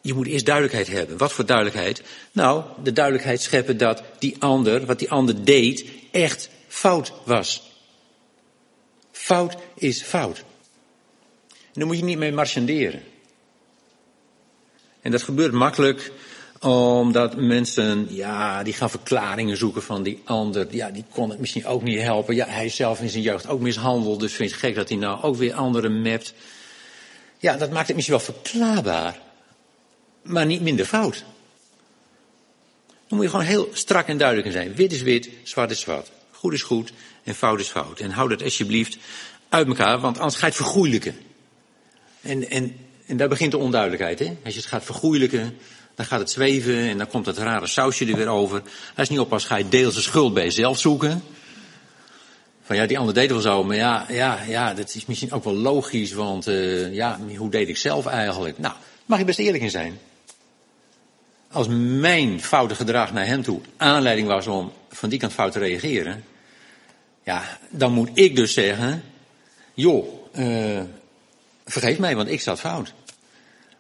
je 0.01 0.15
moet 0.15 0.27
eerst 0.27 0.47
duidelijkheid 0.47 0.89
hebben. 0.89 1.17
Wat 1.17 1.33
voor 1.33 1.47
duidelijkheid? 1.47 2.03
Nou, 2.33 2.65
de 2.83 2.93
duidelijkheid 2.93 3.41
scheppen 3.41 3.79
dat 3.79 4.03
die 4.19 4.37
ander, 4.39 4.87
wat 4.87 4.99
die 4.99 5.11
ander 5.11 5.45
deed, 5.45 5.85
echt 6.11 6.49
fout 6.69 7.13
was. 7.25 7.63
Fout 9.13 9.57
is 9.75 10.03
fout. 10.03 10.45
Daar 11.77 11.87
moet 11.87 11.99
je 11.99 12.05
niet 12.05 12.19
mee 12.19 12.33
marchanderen. 12.33 13.03
En 15.03 15.11
dat 15.11 15.23
gebeurt 15.23 15.53
makkelijk 15.53 16.13
omdat 16.61 17.37
mensen, 17.37 18.07
ja, 18.11 18.63
die 18.63 18.73
gaan 18.73 18.91
verklaringen 18.91 19.57
zoeken 19.57 19.83
van 19.83 20.03
die 20.03 20.23
ander. 20.25 20.67
Ja, 20.71 20.91
die 20.91 21.05
kon 21.11 21.31
het 21.31 21.39
misschien 21.39 21.67
ook 21.67 21.83
niet 21.83 22.01
helpen. 22.01 22.35
Ja, 22.35 22.47
hij 22.47 22.69
zelf 22.69 23.01
in 23.01 23.09
zijn 23.09 23.23
jeugd 23.23 23.49
ook 23.49 23.61
mishandeld, 23.61 24.21
dus 24.21 24.33
vindt 24.33 24.53
het 24.53 24.61
gek 24.61 24.75
dat 24.75 24.89
hij 24.89 24.99
nou 24.99 25.23
ook 25.23 25.37
weer 25.37 25.55
anderen 25.55 26.03
mept. 26.03 26.35
Ja, 27.39 27.57
dat 27.57 27.71
maakt 27.71 27.87
het 27.87 27.97
misschien 27.97 28.17
wel 28.17 28.27
verklaarbaar, 28.35 29.21
maar 30.23 30.47
niet 30.47 30.63
minder 30.63 30.85
fout. 30.85 31.25
Dan 32.87 33.19
moet 33.19 33.23
je 33.23 33.31
gewoon 33.31 33.47
heel 33.47 33.69
strak 33.73 34.07
en 34.07 34.19
duidelijk 34.19 34.47
in 34.47 34.53
zijn. 34.53 34.75
Wit 34.75 34.93
is 34.93 35.03
wit, 35.03 35.29
zwart 35.43 35.71
is 35.71 35.81
zwart. 35.81 36.11
Goed 36.31 36.53
is 36.53 36.63
goed 36.63 36.93
en 37.25 37.35
fout 37.35 37.61
is 37.61 37.69
fout. 37.69 38.01
En 38.01 38.11
hou 38.11 38.29
dat 38.29 38.43
alsjeblieft 38.43 38.97
uit 39.49 39.67
elkaar, 39.67 40.01
want 40.01 40.19
anders 40.19 40.35
ga 40.37 40.47
je 40.47 40.53
het 40.53 40.63
vergoeilijken. 40.63 41.17
En, 42.27 42.51
en, 42.51 42.77
en 43.07 43.17
daar 43.17 43.29
begint 43.29 43.51
de 43.51 43.59
onduidelijkheid. 43.59 44.19
Hè? 44.19 44.37
Als 44.45 44.55
je 44.55 44.61
het 44.61 44.69
gaat 44.69 44.85
vergoeilijken, 44.85 45.57
dan 45.95 46.07
gaat 46.07 46.21
het 46.21 46.31
zweven 46.31 46.79
en 46.79 46.99
dan 46.99 47.07
komt 47.07 47.25
dat 47.25 47.39
rare 47.39 47.67
sausje 47.67 48.07
er 48.07 48.17
weer 48.17 48.29
over. 48.29 48.63
Als 48.97 49.09
je 49.09 49.13
niet 49.13 49.23
oppast, 49.23 49.47
ga 49.47 49.57
je 49.57 49.69
deels 49.69 49.95
de 49.95 50.01
schuld 50.01 50.35
bij 50.35 50.45
jezelf 50.45 50.79
zoeken. 50.79 51.23
Van 52.63 52.77
ja, 52.77 52.87
die 52.87 52.99
ander 52.99 53.15
deed 53.15 53.31
wel 53.31 53.41
zo, 53.41 53.65
maar 53.65 53.77
ja, 53.77 54.07
ja, 54.09 54.43
ja, 54.49 54.75
dat 54.75 54.95
is 54.95 55.07
misschien 55.07 55.33
ook 55.33 55.45
wel 55.45 55.55
logisch, 55.55 56.13
want 56.13 56.49
uh, 56.49 56.95
ja, 56.95 57.19
hoe 57.37 57.51
deed 57.51 57.69
ik 57.69 57.77
zelf 57.77 58.07
eigenlijk? 58.07 58.59
Nou, 58.59 58.75
mag 59.05 59.19
je 59.19 59.25
best 59.25 59.39
eerlijk 59.39 59.63
in 59.63 59.71
zijn. 59.71 59.99
Als 61.51 61.67
mijn 62.01 62.41
foute 62.41 62.75
gedrag 62.75 63.13
naar 63.13 63.27
hem 63.27 63.43
toe 63.43 63.61
aanleiding 63.77 64.29
was 64.29 64.47
om 64.47 64.73
van 64.89 65.09
die 65.09 65.19
kant 65.19 65.33
fout 65.33 65.53
te 65.53 65.59
reageren, 65.59 66.25
ja, 67.25 67.59
dan 67.71 67.93
moet 67.93 68.11
ik 68.13 68.37
dus 68.37 68.53
zeggen, 68.53 69.03
joh, 69.75 70.07
uh, 70.39 70.81
vergeef 71.67 71.99
mij, 71.99 72.17
want 72.17 72.29
ik 72.29 72.41
zat 72.41 72.61
fout. 72.61 72.93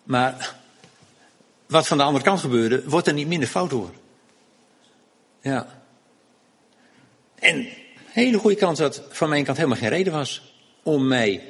Maar 0.05 0.55
wat 1.67 1.87
van 1.87 1.97
de 1.97 2.03
andere 2.03 2.25
kant 2.25 2.41
gebeurde, 2.41 2.89
wordt 2.89 3.07
er 3.07 3.13
niet 3.13 3.29
minder 3.29 3.49
fout 3.49 3.71
door. 3.71 3.91
Ja. 5.41 5.67
En 7.39 7.69
hele 8.07 8.39
goede 8.39 8.57
kans 8.57 8.79
dat 8.79 9.03
van 9.09 9.29
mijn 9.29 9.45
kant 9.45 9.57
helemaal 9.57 9.79
geen 9.79 9.89
reden 9.89 10.13
was 10.13 10.55
om 10.83 11.07
mij 11.07 11.43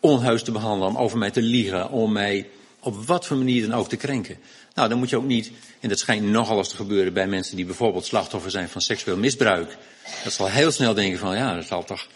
onheus 0.00 0.42
te 0.42 0.52
behandelen, 0.52 0.88
om 0.88 0.96
over 0.96 1.18
mij 1.18 1.30
te 1.30 1.42
liegen, 1.42 1.90
om 1.90 2.12
mij 2.12 2.48
op 2.80 3.06
wat 3.06 3.26
voor 3.26 3.36
manier 3.36 3.68
dan 3.68 3.78
ook 3.78 3.88
te 3.88 3.96
krenken. 3.96 4.38
Nou, 4.74 4.88
dan 4.88 4.98
moet 4.98 5.10
je 5.10 5.16
ook 5.16 5.24
niet, 5.24 5.52
en 5.80 5.88
dat 5.88 5.98
schijnt 5.98 6.26
nogal 6.26 6.58
eens 6.58 6.68
te 6.68 6.76
gebeuren 6.76 7.12
bij 7.12 7.26
mensen 7.26 7.56
die 7.56 7.64
bijvoorbeeld 7.64 8.04
slachtoffer 8.04 8.50
zijn 8.50 8.68
van 8.68 8.80
seksueel 8.80 9.16
misbruik. 9.16 9.76
Dat 10.24 10.32
zal 10.32 10.48
heel 10.48 10.70
snel 10.70 10.94
denken 10.94 11.18
van, 11.18 11.36
ja, 11.36 11.54
dat 11.54 11.66
zal 11.66 11.84
toch, 11.84 12.06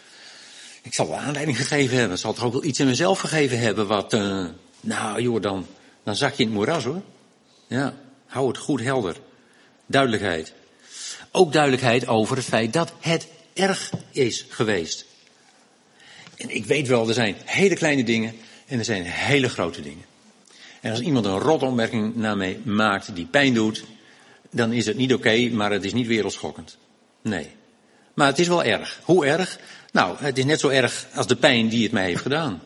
ik 0.85 0.93
zal 0.93 1.07
wel 1.07 1.17
aanleiding 1.17 1.57
gegeven 1.57 1.97
hebben. 1.97 2.17
zal 2.17 2.33
toch 2.33 2.43
ook 2.43 2.53
wel 2.53 2.63
iets 2.63 2.79
in 2.79 2.85
mezelf 2.85 3.19
gegeven 3.19 3.59
hebben 3.59 3.87
wat, 3.87 4.13
uh, 4.13 4.45
nou 4.81 5.21
joh, 5.21 5.41
dan, 5.41 5.67
dan 6.03 6.15
zak 6.15 6.33
je 6.33 6.43
in 6.43 6.49
het 6.49 6.57
moeras 6.57 6.83
hoor. 6.83 7.01
Ja, 7.67 7.93
hou 8.25 8.47
het 8.47 8.57
goed 8.57 8.81
helder. 8.81 9.15
Duidelijkheid. 9.85 10.53
Ook 11.31 11.53
duidelijkheid 11.53 12.07
over 12.07 12.35
het 12.35 12.45
feit 12.45 12.73
dat 12.73 12.93
het 12.99 13.27
erg 13.53 13.91
is 14.11 14.45
geweest. 14.49 15.05
En 16.37 16.55
ik 16.55 16.65
weet 16.65 16.87
wel, 16.87 17.07
er 17.07 17.13
zijn 17.13 17.35
hele 17.45 17.75
kleine 17.75 18.03
dingen 18.03 18.35
en 18.67 18.79
er 18.79 18.85
zijn 18.85 19.03
hele 19.03 19.49
grote 19.49 19.81
dingen. 19.81 20.05
En 20.81 20.91
als 20.91 20.99
iemand 20.99 21.25
een 21.25 21.39
rotopmerking 21.39 22.15
naar 22.15 22.37
mij 22.37 22.59
maakt 22.63 23.15
die 23.15 23.25
pijn 23.25 23.53
doet, 23.53 23.83
dan 24.51 24.73
is 24.73 24.85
het 24.85 24.97
niet 24.97 25.13
oké, 25.13 25.49
maar 25.49 25.71
het 25.71 25.83
is 25.83 25.93
niet 25.93 26.07
wereldschokkend. 26.07 26.77
Nee. 27.21 27.49
Maar 28.15 28.27
het 28.27 28.39
is 28.39 28.47
wel 28.47 28.63
erg. 28.63 28.99
Hoe 29.03 29.25
erg? 29.25 29.59
Nou, 29.91 30.17
het 30.19 30.37
is 30.37 30.45
net 30.45 30.59
zo 30.59 30.67
erg 30.69 31.07
als 31.13 31.27
de 31.27 31.35
pijn 31.35 31.69
die 31.69 31.83
het 31.83 31.91
mij 31.91 32.05
heeft 32.05 32.21
gedaan. 32.21 32.61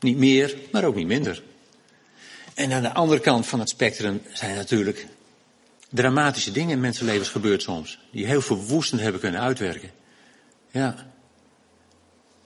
Niet 0.00 0.16
meer, 0.16 0.56
maar 0.72 0.84
ook 0.84 0.94
niet 0.94 1.06
minder. 1.06 1.42
En 2.54 2.72
aan 2.72 2.82
de 2.82 2.92
andere 2.92 3.20
kant 3.20 3.46
van 3.46 3.60
het 3.60 3.68
spectrum 3.68 4.22
zijn 4.32 4.54
natuurlijk 4.54 5.06
dramatische 5.90 6.52
dingen 6.52 6.70
in 6.70 6.80
mensenlevens 6.80 7.28
gebeurd 7.28 7.62
soms. 7.62 7.98
Die 8.10 8.26
heel 8.26 8.40
verwoestend 8.40 9.00
hebben 9.00 9.20
kunnen 9.20 9.40
uitwerken. 9.40 9.90
Ja. 10.70 11.06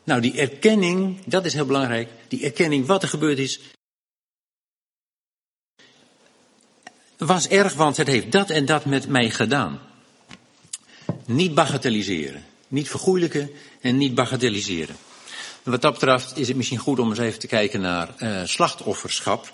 Nou, 0.04 0.20
die 0.20 0.40
erkenning, 0.40 1.24
dat 1.24 1.44
is 1.44 1.52
heel 1.52 1.66
belangrijk. 1.66 2.08
Die 2.28 2.44
erkenning 2.44 2.86
wat 2.86 3.02
er 3.02 3.08
gebeurd 3.08 3.38
is. 3.38 3.60
Was 7.16 7.48
erg, 7.48 7.74
want 7.74 7.96
het 7.96 8.06
heeft 8.06 8.32
dat 8.32 8.50
en 8.50 8.64
dat 8.64 8.84
met 8.84 9.08
mij 9.08 9.30
gedaan. 9.30 9.80
Niet 11.30 11.54
bagatelliseren. 11.54 12.44
Niet 12.68 12.88
vergoeilijken 12.88 13.50
en 13.80 13.96
niet 13.96 14.14
bagatelliseren. 14.14 14.96
wat 15.62 15.82
dat 15.82 15.92
betreft 15.92 16.38
is 16.38 16.48
het 16.48 16.56
misschien 16.56 16.78
goed 16.78 16.98
om 16.98 17.08
eens 17.08 17.18
even 17.18 17.38
te 17.38 17.46
kijken 17.46 17.80
naar 17.80 18.08
uh, 18.18 18.40
slachtofferschap. 18.44 19.52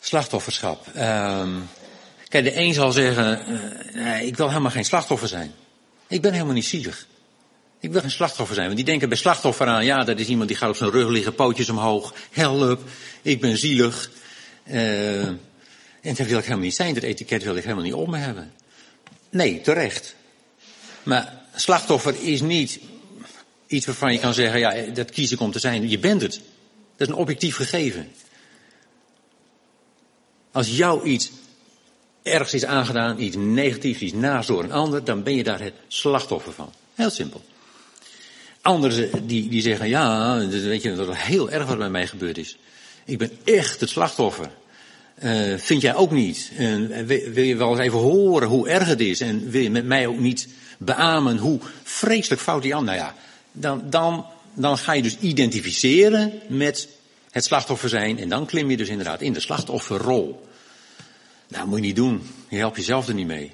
Slachtofferschap. 0.00 0.86
Um, 0.86 1.68
kijk, 2.28 2.44
de 2.44 2.56
een 2.56 2.74
zal 2.74 2.92
zeggen, 2.92 3.42
uh, 3.94 4.22
ik 4.22 4.36
wil 4.36 4.48
helemaal 4.48 4.70
geen 4.70 4.84
slachtoffer 4.84 5.28
zijn. 5.28 5.52
Ik 6.06 6.22
ben 6.22 6.32
helemaal 6.32 6.54
niet 6.54 6.66
zielig. 6.66 7.06
Ik 7.80 7.92
wil 7.92 8.00
geen 8.00 8.10
slachtoffer 8.10 8.54
zijn. 8.54 8.66
Want 8.66 8.76
die 8.76 8.86
denken 8.86 9.08
bij 9.08 9.18
slachtoffer 9.18 9.66
aan, 9.66 9.84
ja, 9.84 10.04
dat 10.04 10.18
is 10.18 10.28
iemand 10.28 10.48
die 10.48 10.56
gaat 10.56 10.68
op 10.68 10.76
zijn 10.76 10.90
rug 10.90 11.08
liggen, 11.08 11.34
pootjes 11.34 11.68
omhoog, 11.68 12.14
help, 12.30 12.82
ik 13.22 13.40
ben 13.40 13.58
zielig. 13.58 14.10
Uh, 14.66 15.26
en 15.26 16.14
dat 16.14 16.26
wil 16.26 16.38
ik 16.38 16.44
helemaal 16.44 16.64
niet 16.64 16.74
zijn. 16.74 16.94
Dat 16.94 17.02
etiket 17.02 17.42
wil 17.42 17.56
ik 17.56 17.62
helemaal 17.62 17.84
niet 17.84 17.94
om 17.94 18.14
hebben. 18.14 18.52
Nee, 19.36 19.60
terecht. 19.60 20.14
Maar 21.02 21.42
slachtoffer 21.54 22.22
is 22.22 22.40
niet 22.40 22.80
iets 23.66 23.86
waarvan 23.86 24.12
je 24.12 24.18
kan 24.18 24.34
zeggen, 24.34 24.58
ja, 24.58 24.92
dat 24.92 25.10
kies 25.10 25.32
ik 25.32 25.40
om 25.40 25.50
te 25.50 25.58
zijn. 25.58 25.88
Je 25.88 25.98
bent 25.98 26.22
het. 26.22 26.40
Dat 26.96 27.08
is 27.08 27.14
een 27.14 27.20
objectief 27.20 27.56
gegeven. 27.56 28.08
Als 30.52 30.76
jou 30.76 31.04
iets 31.04 31.30
ergens 32.22 32.54
is 32.54 32.64
aangedaan, 32.64 33.20
iets 33.20 33.36
negatiefs, 33.36 34.00
iets 34.00 34.12
naast 34.12 34.48
door 34.48 34.64
een 34.64 34.72
ander, 34.72 35.04
dan 35.04 35.22
ben 35.22 35.34
je 35.34 35.42
daar 35.42 35.60
het 35.60 35.74
slachtoffer 35.88 36.52
van. 36.52 36.72
Heel 36.94 37.10
simpel. 37.10 37.44
Anderen 38.60 39.26
die, 39.26 39.48
die 39.48 39.62
zeggen, 39.62 39.88
ja, 39.88 40.38
weet 40.48 40.82
je, 40.82 40.94
dat 40.94 41.08
is 41.08 41.16
heel 41.16 41.50
erg 41.50 41.66
wat 41.66 41.78
bij 41.78 41.90
mij 41.90 42.06
gebeurd 42.06 42.38
is. 42.38 42.56
Ik 43.04 43.18
ben 43.18 43.30
echt 43.44 43.80
het 43.80 43.90
slachtoffer. 43.90 44.50
Uh, 45.22 45.58
vind 45.58 45.82
jij 45.82 45.94
ook 45.94 46.10
niet? 46.10 46.52
Wil 47.32 47.44
je 47.44 47.56
wel 47.56 47.70
eens 47.70 47.80
even 47.80 47.98
horen 47.98 48.48
hoe 48.48 48.68
erg 48.68 48.88
het 48.88 49.00
is? 49.00 49.20
En 49.20 49.50
wil 49.50 49.62
je 49.62 49.70
met 49.70 49.84
mij 49.84 50.06
ook 50.06 50.18
niet 50.18 50.48
beamen 50.78 51.36
hoe 51.36 51.60
vreselijk 51.82 52.40
fout 52.40 52.62
die 52.62 52.74
ander? 52.74 52.94
Nou 52.94 53.06
ja, 53.06 53.14
dan, 53.52 53.82
dan, 53.90 54.26
dan 54.54 54.78
ga 54.78 54.92
je 54.92 55.02
dus 55.02 55.18
identificeren 55.18 56.32
met 56.48 56.88
het 57.30 57.44
slachtoffer 57.44 57.88
zijn. 57.88 58.18
En 58.18 58.28
dan 58.28 58.46
klim 58.46 58.70
je 58.70 58.76
dus 58.76 58.88
inderdaad 58.88 59.20
in 59.20 59.32
de 59.32 59.40
slachtofferrol. 59.40 60.46
Nou, 61.48 61.68
moet 61.68 61.78
je 61.78 61.84
niet 61.84 61.96
doen. 61.96 62.30
Je 62.48 62.56
helpt 62.56 62.76
jezelf 62.76 63.08
er 63.08 63.14
niet 63.14 63.26
mee. 63.26 63.52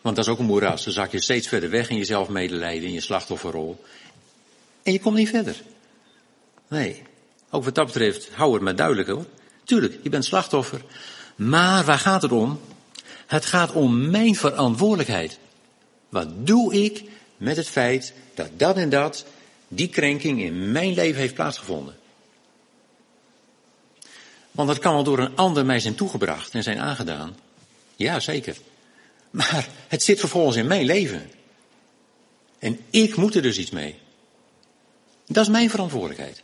Want 0.00 0.16
dat 0.16 0.24
is 0.24 0.30
ook 0.30 0.38
een 0.38 0.44
moeras. 0.44 0.84
Dan 0.84 0.92
zak 0.92 1.12
je 1.12 1.20
steeds 1.20 1.48
verder 1.48 1.70
weg 1.70 1.90
in 1.90 1.96
jezelf 1.96 2.28
medelijden, 2.28 2.88
in 2.88 2.94
je 2.94 3.00
slachtofferrol. 3.00 3.84
En 4.82 4.92
je 4.92 5.00
komt 5.00 5.16
niet 5.16 5.28
verder. 5.28 5.62
Nee. 6.68 7.02
Ook 7.50 7.64
wat 7.64 7.74
dat 7.74 7.86
betreft, 7.86 8.28
hou 8.32 8.52
het 8.52 8.62
maar 8.62 8.76
duidelijk 8.76 9.08
hoor. 9.08 9.26
Tuurlijk, 9.68 9.98
je 10.02 10.08
bent 10.08 10.24
slachtoffer. 10.24 10.82
Maar 11.36 11.84
waar 11.84 11.98
gaat 11.98 12.22
het 12.22 12.32
om? 12.32 12.60
Het 13.26 13.46
gaat 13.46 13.72
om 13.72 14.10
mijn 14.10 14.34
verantwoordelijkheid. 14.34 15.38
Wat 16.08 16.46
doe 16.46 16.74
ik 16.84 17.04
met 17.36 17.56
het 17.56 17.68
feit 17.68 18.12
dat 18.34 18.48
dat 18.56 18.76
en 18.76 18.88
dat, 18.88 19.24
die 19.68 19.88
krenking 19.88 20.40
in 20.40 20.72
mijn 20.72 20.94
leven 20.94 21.20
heeft 21.20 21.34
plaatsgevonden? 21.34 21.96
Want 24.50 24.68
dat 24.68 24.78
kan 24.78 24.94
wel 24.94 25.02
door 25.02 25.18
een 25.18 25.36
ander 25.36 25.66
mij 25.66 25.80
zijn 25.80 25.94
toegebracht 25.94 26.54
en 26.54 26.62
zijn 26.62 26.78
aangedaan. 26.78 27.36
Ja, 27.96 28.20
zeker. 28.20 28.56
Maar 29.30 29.68
het 29.88 30.02
zit 30.02 30.20
vervolgens 30.20 30.56
in 30.56 30.66
mijn 30.66 30.84
leven. 30.84 31.30
En 32.58 32.80
ik 32.90 33.16
moet 33.16 33.34
er 33.34 33.42
dus 33.42 33.58
iets 33.58 33.70
mee. 33.70 33.98
Dat 35.26 35.44
is 35.44 35.50
mijn 35.50 35.70
verantwoordelijkheid. 35.70 36.42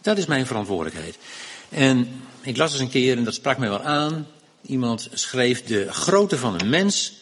Dat 0.00 0.18
is 0.18 0.26
mijn 0.26 0.46
verantwoordelijkheid. 0.46 1.16
En 1.74 2.22
ik 2.42 2.56
las 2.56 2.72
eens 2.72 2.80
een 2.80 2.90
keer, 2.90 3.16
en 3.16 3.24
dat 3.24 3.34
sprak 3.34 3.58
mij 3.58 3.68
wel 3.68 3.82
aan, 3.82 4.26
Iemand 4.66 5.08
schreef 5.12 5.64
de 5.64 5.92
grootte 5.92 6.38
van 6.38 6.60
een 6.60 6.68
mens, 6.68 7.12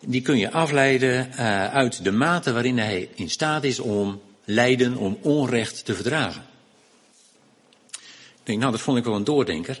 die 0.00 0.22
kun 0.22 0.38
je 0.38 0.50
afleiden 0.50 1.28
uh, 1.30 1.66
uit 1.66 2.04
de 2.04 2.12
mate 2.12 2.52
waarin 2.52 2.78
hij 2.78 3.08
in 3.14 3.30
staat 3.30 3.64
is 3.64 3.78
om 3.78 4.20
lijden, 4.44 4.96
om 4.96 5.18
onrecht 5.20 5.84
te 5.84 5.94
verdragen. 5.94 6.42
Ik 7.90 8.42
denk, 8.42 8.58
nou, 8.58 8.72
dat 8.72 8.80
vond 8.80 8.98
ik 8.98 9.04
wel 9.04 9.14
een 9.14 9.24
doordenker. 9.24 9.80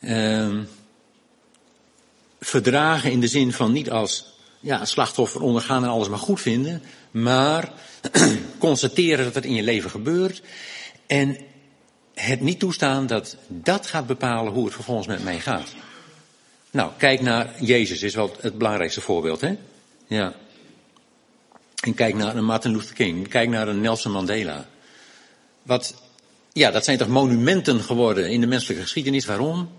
Uh, 0.00 0.58
verdragen 2.40 3.10
in 3.10 3.20
de 3.20 3.28
zin 3.28 3.52
van 3.52 3.72
niet 3.72 3.90
als 3.90 4.24
ja, 4.60 4.84
slachtoffer 4.84 5.40
ondergaan 5.40 5.82
en 5.82 5.90
alles 5.90 6.08
maar 6.08 6.18
goed 6.18 6.40
vinden, 6.40 6.82
maar 7.10 7.72
constateren 8.58 9.24
dat 9.24 9.34
het 9.34 9.44
in 9.44 9.54
je 9.54 9.62
leven 9.62 9.90
gebeurt 9.90 10.42
en 11.06 11.38
het 12.24 12.40
niet 12.40 12.58
toestaan 12.58 13.06
dat 13.06 13.36
dat 13.48 13.86
gaat 13.86 14.06
bepalen 14.06 14.52
hoe 14.52 14.64
het 14.64 14.74
vervolgens 14.74 15.06
met 15.06 15.24
mij 15.24 15.40
gaat. 15.40 15.68
Nou, 16.70 16.90
kijk 16.96 17.20
naar 17.20 17.50
Jezus, 17.60 18.02
is 18.02 18.14
wel 18.14 18.36
het 18.40 18.58
belangrijkste 18.58 19.00
voorbeeld, 19.00 19.40
hè? 19.40 19.56
Ja. 20.06 20.34
En 21.80 21.94
kijk 21.94 22.14
naar 22.14 22.36
een 22.36 22.44
Martin 22.44 22.70
Luther 22.70 22.94
King, 22.94 23.28
kijk 23.28 23.48
naar 23.48 23.68
een 23.68 23.80
Nelson 23.80 24.12
Mandela. 24.12 24.66
Wat, 25.62 25.94
ja, 26.52 26.70
dat 26.70 26.84
zijn 26.84 26.98
toch 26.98 27.08
monumenten 27.08 27.80
geworden 27.80 28.30
in 28.30 28.40
de 28.40 28.46
menselijke 28.46 28.82
geschiedenis. 28.82 29.24
Waarom? 29.24 29.70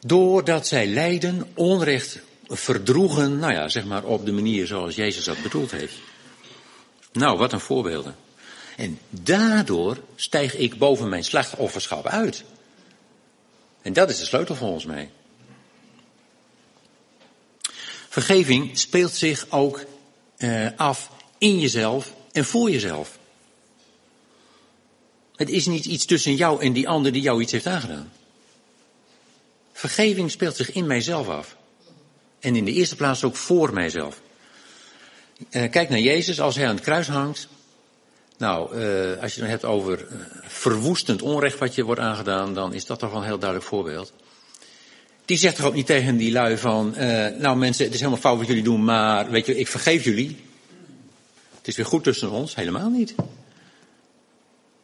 Doordat 0.00 0.66
zij 0.66 0.86
lijden, 0.86 1.46
onrecht 1.54 2.18
verdroegen, 2.46 3.38
nou 3.38 3.52
ja, 3.52 3.68
zeg 3.68 3.84
maar 3.84 4.04
op 4.04 4.26
de 4.26 4.32
manier 4.32 4.66
zoals 4.66 4.94
Jezus 4.94 5.24
dat 5.24 5.42
bedoeld 5.42 5.70
heeft. 5.70 5.96
Nou, 7.12 7.38
wat 7.38 7.52
een 7.52 7.60
voorbeelden. 7.60 8.14
En 8.78 8.98
daardoor 9.10 9.98
stijg 10.16 10.56
ik 10.56 10.78
boven 10.78 11.08
mijn 11.08 11.24
slachtofferschap 11.24 12.06
uit. 12.06 12.44
En 13.82 13.92
dat 13.92 14.10
is 14.10 14.18
de 14.18 14.24
sleutel 14.24 14.54
volgens 14.54 14.84
mij. 14.84 15.10
Vergeving 18.08 18.78
speelt 18.78 19.12
zich 19.12 19.46
ook 19.50 19.84
uh, 20.38 20.68
af 20.76 21.10
in 21.38 21.58
jezelf 21.58 22.12
en 22.32 22.44
voor 22.44 22.70
jezelf. 22.70 23.18
Het 25.36 25.48
is 25.48 25.66
niet 25.66 25.84
iets 25.84 26.04
tussen 26.04 26.34
jou 26.34 26.62
en 26.62 26.72
die 26.72 26.88
ander 26.88 27.12
die 27.12 27.22
jou 27.22 27.42
iets 27.42 27.52
heeft 27.52 27.66
aangedaan. 27.66 28.12
Vergeving 29.72 30.30
speelt 30.30 30.56
zich 30.56 30.72
in 30.72 30.86
mijzelf 30.86 31.28
af. 31.28 31.56
En 32.40 32.56
in 32.56 32.64
de 32.64 32.72
eerste 32.72 32.96
plaats 32.96 33.24
ook 33.24 33.36
voor 33.36 33.72
mijzelf. 33.72 34.20
Uh, 35.50 35.70
kijk 35.70 35.88
naar 35.88 35.98
Jezus 35.98 36.40
als 36.40 36.56
hij 36.56 36.68
aan 36.68 36.74
het 36.74 36.84
kruis 36.84 37.08
hangt. 37.08 37.48
Nou, 38.38 38.76
uh, 38.76 39.22
als 39.22 39.34
je 39.34 39.40
het 39.40 39.50
hebt 39.50 39.64
over 39.64 39.98
uh, 39.98 40.18
verwoestend 40.42 41.22
onrecht 41.22 41.58
wat 41.58 41.74
je 41.74 41.84
wordt 41.84 42.00
aangedaan, 42.00 42.54
dan 42.54 42.74
is 42.74 42.86
dat 42.86 42.98
toch 42.98 43.10
wel 43.10 43.18
een 43.20 43.26
heel 43.26 43.38
duidelijk 43.38 43.68
voorbeeld. 43.68 44.12
Die 45.24 45.36
zegt 45.36 45.56
toch 45.56 45.66
ook 45.66 45.74
niet 45.74 45.86
tegen 45.86 46.16
die 46.16 46.32
lui 46.32 46.56
van, 46.56 46.94
nou 47.38 47.56
mensen, 47.56 47.84
het 47.84 47.94
is 47.94 48.00
helemaal 48.00 48.20
fout 48.20 48.38
wat 48.38 48.46
jullie 48.46 48.62
doen, 48.62 48.84
maar 48.84 49.30
weet 49.30 49.46
je, 49.46 49.58
ik 49.58 49.68
vergeef 49.68 50.04
jullie. 50.04 50.36
Het 51.56 51.68
is 51.68 51.76
weer 51.76 51.86
goed 51.86 52.04
tussen 52.04 52.30
ons, 52.30 52.54
helemaal 52.54 52.88
niet. 52.88 53.14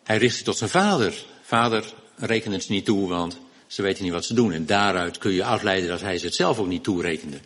Hij 0.04 0.16
richt 0.16 0.34
zich 0.34 0.44
tot 0.44 0.56
zijn 0.56 0.70
vader. 0.70 1.24
Vader, 1.42 1.84
reken 2.16 2.52
het 2.52 2.68
niet 2.68 2.84
toe, 2.84 3.08
want 3.08 3.38
ze 3.66 3.82
weten 3.82 4.04
niet 4.04 4.12
wat 4.12 4.24
ze 4.24 4.34
doen. 4.34 4.52
En 4.52 4.66
daaruit 4.66 5.18
kun 5.18 5.32
je 5.32 5.44
afleiden 5.44 5.88
dat 5.88 6.00
hij 6.00 6.18
ze 6.18 6.24
het 6.24 6.34
zelf 6.34 6.58
ook 6.58 6.66
niet 6.66 6.82
toerekende. 6.82 7.38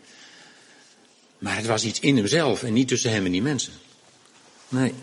Maar 1.38 1.57
het 1.57 1.66
was 1.66 1.85
iets 1.85 2.01
in 2.01 2.16
hemzelf 2.16 2.62
en 2.62 2.73
niet 2.73 2.88
tussen 2.88 3.11
hem 3.11 3.25
en 3.25 3.33
die 3.33 3.42
mensen. 3.42 3.73
Nee. 4.68 4.94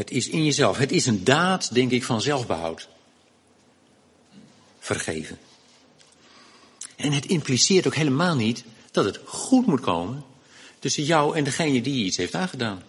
Het 0.00 0.10
is 0.10 0.28
in 0.28 0.44
jezelf. 0.44 0.78
Het 0.78 0.92
is 0.92 1.06
een 1.06 1.24
daad, 1.24 1.74
denk 1.74 1.90
ik, 1.90 2.04
van 2.04 2.20
zelfbehoud. 2.20 2.88
Vergeven. 4.78 5.38
En 6.96 7.12
het 7.12 7.26
impliceert 7.26 7.86
ook 7.86 7.94
helemaal 7.94 8.36
niet 8.36 8.64
dat 8.90 9.04
het 9.04 9.20
goed 9.24 9.66
moet 9.66 9.80
komen 9.80 10.24
tussen 10.78 11.02
jou 11.02 11.36
en 11.36 11.44
degene 11.44 11.80
die 11.80 11.98
je 11.98 12.04
iets 12.04 12.16
heeft 12.16 12.34
aangedaan. 12.34 12.82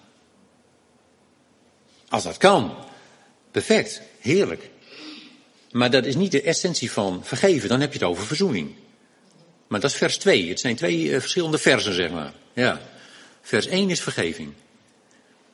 Als 2.10 2.24
dat 2.24 2.38
kan, 2.38 2.76
perfect, 3.52 4.02
heerlijk. 4.20 4.70
Maar 5.72 5.92
dat 5.92 6.06
is 6.06 6.16
niet 6.16 6.32
de 6.32 6.42
essentie 6.42 6.92
van 6.92 7.26
vergeven, 7.26 7.70
dan 7.70 7.80
heb 7.80 7.94
je 7.94 8.00
het 8.00 8.08
over 8.08 8.26
verzoening. 8.26 8.76
Maar 9.68 9.80
dat 9.80 9.92
is 9.92 9.98
vers 9.98 10.18
2. 10.18 10.50
Het 10.50 10.60
zijn 10.60 10.76
twee 10.76 11.04
uh, 11.04 11.20
verschillende 11.20 11.58
versen, 11.58 11.94
zeg 11.94 12.12
maar. 12.12 12.34
Ja. 12.54 12.82
Vers 13.42 13.66
1 13.66 13.90
is 13.90 14.02
vergeving. 14.02 14.54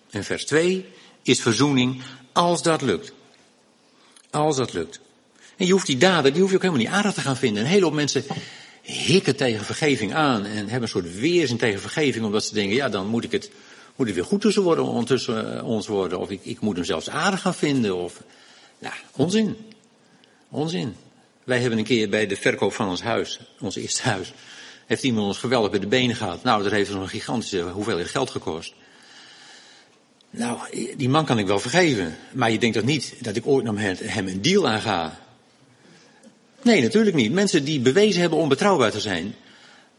En 0.10 0.24
vers 0.24 0.46
2 0.46 0.86
is 1.28 1.42
verzoening 1.42 2.02
als 2.32 2.62
dat 2.62 2.82
lukt. 2.82 3.12
Als 4.30 4.56
dat 4.56 4.74
lukt. 4.74 5.00
En 5.58 5.66
je 5.66 5.72
hoeft 5.72 5.86
die 5.86 5.98
daden, 5.98 6.32
die 6.34 6.42
hoef 6.42 6.50
je 6.50 6.56
ook 6.56 6.62
helemaal 6.62 6.84
niet 6.84 6.94
aardig 6.94 7.14
te 7.14 7.22
gaan 7.22 7.38
vinden. 7.38 7.64
Een 7.64 7.70
hele 7.70 7.84
hoop 7.84 7.94
mensen 7.94 8.24
hikken 8.82 9.36
tegen 9.36 9.66
vergeving 9.66 10.14
aan 10.14 10.46
en 10.46 10.58
hebben 10.58 10.82
een 10.82 10.88
soort 10.88 11.20
weerzin 11.20 11.58
tegen 11.58 11.82
vergeving, 11.82 12.26
omdat 12.26 12.46
ze 12.46 12.54
denken, 12.54 12.76
ja, 12.76 12.90
dan 12.90 13.08
moet 13.08 13.24
ik 13.24 13.32
het, 13.32 13.52
moet 13.96 14.08
het 14.08 14.16
weer 14.16 14.26
goed 14.26 14.42
tussen, 14.42 14.64
worden, 14.64 15.06
tussen 15.06 15.64
ons 15.64 15.88
worden, 15.88 16.20
of 16.20 16.30
ik, 16.30 16.40
ik 16.44 16.60
moet 16.60 16.76
hem 16.76 16.86
zelfs 16.86 17.10
aardig 17.10 17.42
gaan 17.42 17.56
vinden, 17.56 17.96
of, 17.96 18.24
ja, 18.80 18.94
onzin. 19.16 19.58
Onzin. 20.50 20.96
Wij 21.44 21.60
hebben 21.60 21.80
een 21.80 21.86
keer 21.86 22.10
bij 22.10 22.28
de 22.28 22.36
verkoop 22.36 22.74
van 22.74 22.90
ons 22.90 23.02
huis, 23.02 23.40
ons 23.60 23.76
eerste 23.76 24.02
huis, 24.10 24.34
heeft 24.86 25.04
iemand 25.04 25.28
ons 25.28 25.38
geweldig 25.38 25.72
bij 25.72 25.80
de 25.80 25.88
benen 25.88 26.16
gehad. 26.16 26.44
Nou, 26.44 26.64
dat 26.64 26.72
heeft 26.72 26.92
ons 26.92 27.02
een 27.02 27.10
gigantische 27.10 27.62
hoeveelheid 27.62 28.08
geld 28.08 28.30
gekost. 28.30 28.74
Nou, 30.30 30.60
die 30.98 31.10
man 31.10 31.26
kan 31.26 31.40
ik 31.40 31.48
wel 31.48 31.60
vergeven. 31.60 32.18
Maar 32.32 32.52
je 32.52 32.60
denkt 32.60 32.76
toch 32.76 32.86
niet 32.86 33.14
dat 33.20 33.36
ik 33.36 33.48
ooit 33.48 33.72
met 33.72 34.00
hem 34.00 34.28
een 34.28 34.42
deal 34.42 34.70
aanga? 34.70 35.20
Nee, 36.62 36.82
natuurlijk 36.82 37.16
niet. 37.16 37.32
Mensen 37.32 37.64
die 37.64 37.80
bewezen 37.80 38.22
hebben 38.22 38.40
onbetrouwbaar 38.40 38.92
te 38.92 39.00
zijn. 39.00 39.36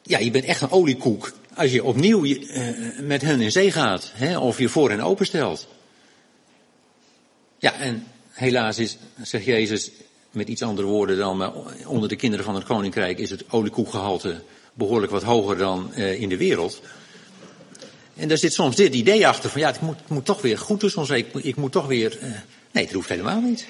Ja, 0.03 0.19
je 0.19 0.31
bent 0.31 0.45
echt 0.45 0.61
een 0.61 0.71
oliekoek. 0.71 1.33
Als 1.55 1.73
je 1.73 1.85
opnieuw 1.85 2.25
uh, 2.25 2.39
met 3.01 3.23
hen 3.23 3.41
in 3.41 3.53
zee 3.53 3.71
gaat. 3.71 4.13
Hè, 4.15 4.39
of 4.39 4.59
je 4.59 4.69
voor 4.69 4.91
hen 4.91 5.01
openstelt. 5.01 5.69
Ja, 7.59 7.75
en 7.75 8.07
helaas 8.31 8.79
is, 8.79 8.97
zegt 9.23 9.45
Jezus 9.45 9.91
met 10.31 10.49
iets 10.49 10.63
andere 10.63 10.89
woorden 10.89 11.17
dan, 11.17 11.53
onder 11.87 12.09
de 12.09 12.17
kinderen 12.17 12.45
van 12.45 12.55
het 12.55 12.65
koninkrijk 12.65 13.19
is 13.19 13.31
het 13.31 13.45
oliekoekgehalte 13.51 14.43
behoorlijk 14.75 15.13
wat 15.13 15.23
hoger 15.23 15.57
dan 15.57 15.91
uh, 15.97 16.21
in 16.21 16.29
de 16.29 16.37
wereld. 16.37 16.81
En 18.19 18.29
daar 18.29 18.39
zit 18.39 18.53
soms 18.53 18.77
dit 18.77 18.95
idee 18.95 19.27
achter 19.27 19.51
van 19.51 19.61
ja, 19.61 19.67
het 19.67 19.81
moet, 19.81 19.97
het 19.99 20.09
moet 20.09 20.25
toch 20.25 20.43
weer 20.43 20.59
goed 20.59 20.97
ons, 20.97 21.11
ik, 21.11 21.35
ik 21.35 21.57
moet 21.57 21.73
toch 21.73 21.87
weer. 21.87 22.19
Nee, 22.71 22.85
dat 22.85 22.93
hoeft 22.93 23.09
helemaal 23.09 23.41
niet. 23.41 23.67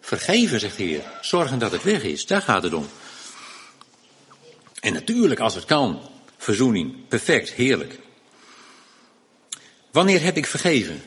Vergeven, 0.00 0.60
zegt 0.60 0.76
de 0.76 0.82
Heer. 0.82 1.02
Zorgen 1.20 1.58
dat 1.58 1.72
het 1.72 1.82
weg 1.82 2.02
is. 2.02 2.26
Daar 2.26 2.42
gaat 2.42 2.62
het 2.62 2.74
om. 2.74 2.86
En 4.80 4.92
natuurlijk, 4.92 5.40
als 5.40 5.54
het 5.54 5.64
kan, 5.64 6.00
verzoening. 6.36 7.08
Perfect, 7.08 7.52
heerlijk. 7.52 7.98
Wanneer 9.90 10.22
heb 10.22 10.36
ik 10.36 10.46
vergeven? 10.46 11.02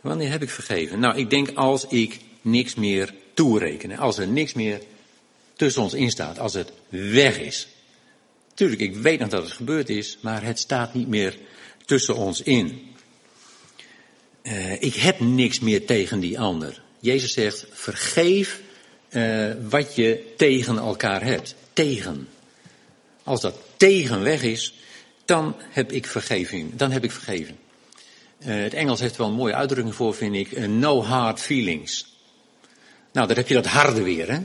Wanneer 0.00 0.30
heb 0.30 0.42
ik 0.42 0.50
vergeven? 0.50 0.98
Nou, 0.98 1.16
ik 1.16 1.30
denk 1.30 1.50
als 1.54 1.86
ik 1.86 2.20
niks 2.40 2.74
meer 2.74 3.14
toereken. 3.34 3.98
Als 3.98 4.18
er 4.18 4.26
niks 4.28 4.52
meer 4.52 4.80
tussen 5.56 5.82
ons 5.82 5.94
instaat. 5.94 6.38
Als 6.38 6.54
het 6.54 6.72
weg 6.88 7.38
is. 7.38 7.68
Tuurlijk, 8.62 8.80
ik 8.80 8.94
weet 8.94 9.18
nog 9.18 9.28
dat 9.28 9.42
het 9.42 9.52
gebeurd 9.52 9.88
is, 9.88 10.18
maar 10.20 10.42
het 10.42 10.58
staat 10.58 10.94
niet 10.94 11.08
meer 11.08 11.38
tussen 11.84 12.16
ons 12.16 12.42
in. 12.42 12.94
Uh, 14.42 14.82
ik 14.82 14.94
heb 14.94 15.20
niks 15.20 15.60
meer 15.60 15.86
tegen 15.86 16.20
die 16.20 16.40
ander. 16.40 16.82
Jezus 17.00 17.32
zegt, 17.32 17.66
vergeef 17.70 18.60
uh, 19.10 19.52
wat 19.68 19.94
je 19.94 20.32
tegen 20.36 20.78
elkaar 20.78 21.22
hebt. 21.24 21.54
Tegen. 21.72 22.28
Als 23.22 23.40
dat 23.40 23.58
tegen 23.76 24.22
weg 24.22 24.42
is, 24.42 24.74
dan 25.24 25.56
heb 25.70 25.92
ik 25.92 26.06
vergeving. 26.06 26.76
Dan 26.76 26.90
heb 26.90 27.04
ik 27.04 27.12
vergeven. 27.12 27.58
Uh, 28.46 28.62
het 28.62 28.74
Engels 28.74 29.00
heeft 29.00 29.16
wel 29.16 29.28
een 29.28 29.34
mooie 29.34 29.54
uitdrukking 29.54 29.94
voor, 29.94 30.14
vind 30.14 30.34
ik. 30.34 30.66
No 30.68 31.02
hard 31.02 31.40
feelings. 31.40 32.06
Nou, 33.12 33.26
dan 33.26 33.36
heb 33.36 33.48
je 33.48 33.54
dat 33.54 33.66
harde 33.66 34.02
weer, 34.02 34.32
hè? 34.32 34.38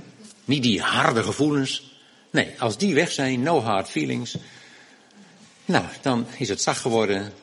Niet 0.45 0.63
die 0.63 0.81
harde 0.81 1.23
gevoelens. 1.23 1.96
Nee, 2.29 2.53
als 2.59 2.77
die 2.77 2.93
weg 2.93 3.11
zijn, 3.11 3.41
no 3.41 3.61
hard 3.61 3.89
feelings. 3.89 4.35
Nou, 5.65 5.85
dan 6.01 6.27
is 6.37 6.49
het 6.49 6.61
zacht 6.61 6.81
geworden. 6.81 7.33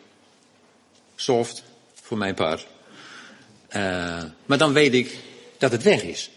Soft, 1.17 1.63
voor 2.03 2.19
mijn 2.19 2.35
part. 2.35 2.67
Uh, 3.69 4.23
maar 4.47 4.59
dan 4.59 4.73
weet 4.73 4.95
ik 4.95 5.19
dat 5.59 5.73
het 5.73 5.83
weg 5.83 6.03
is. 6.03 6.31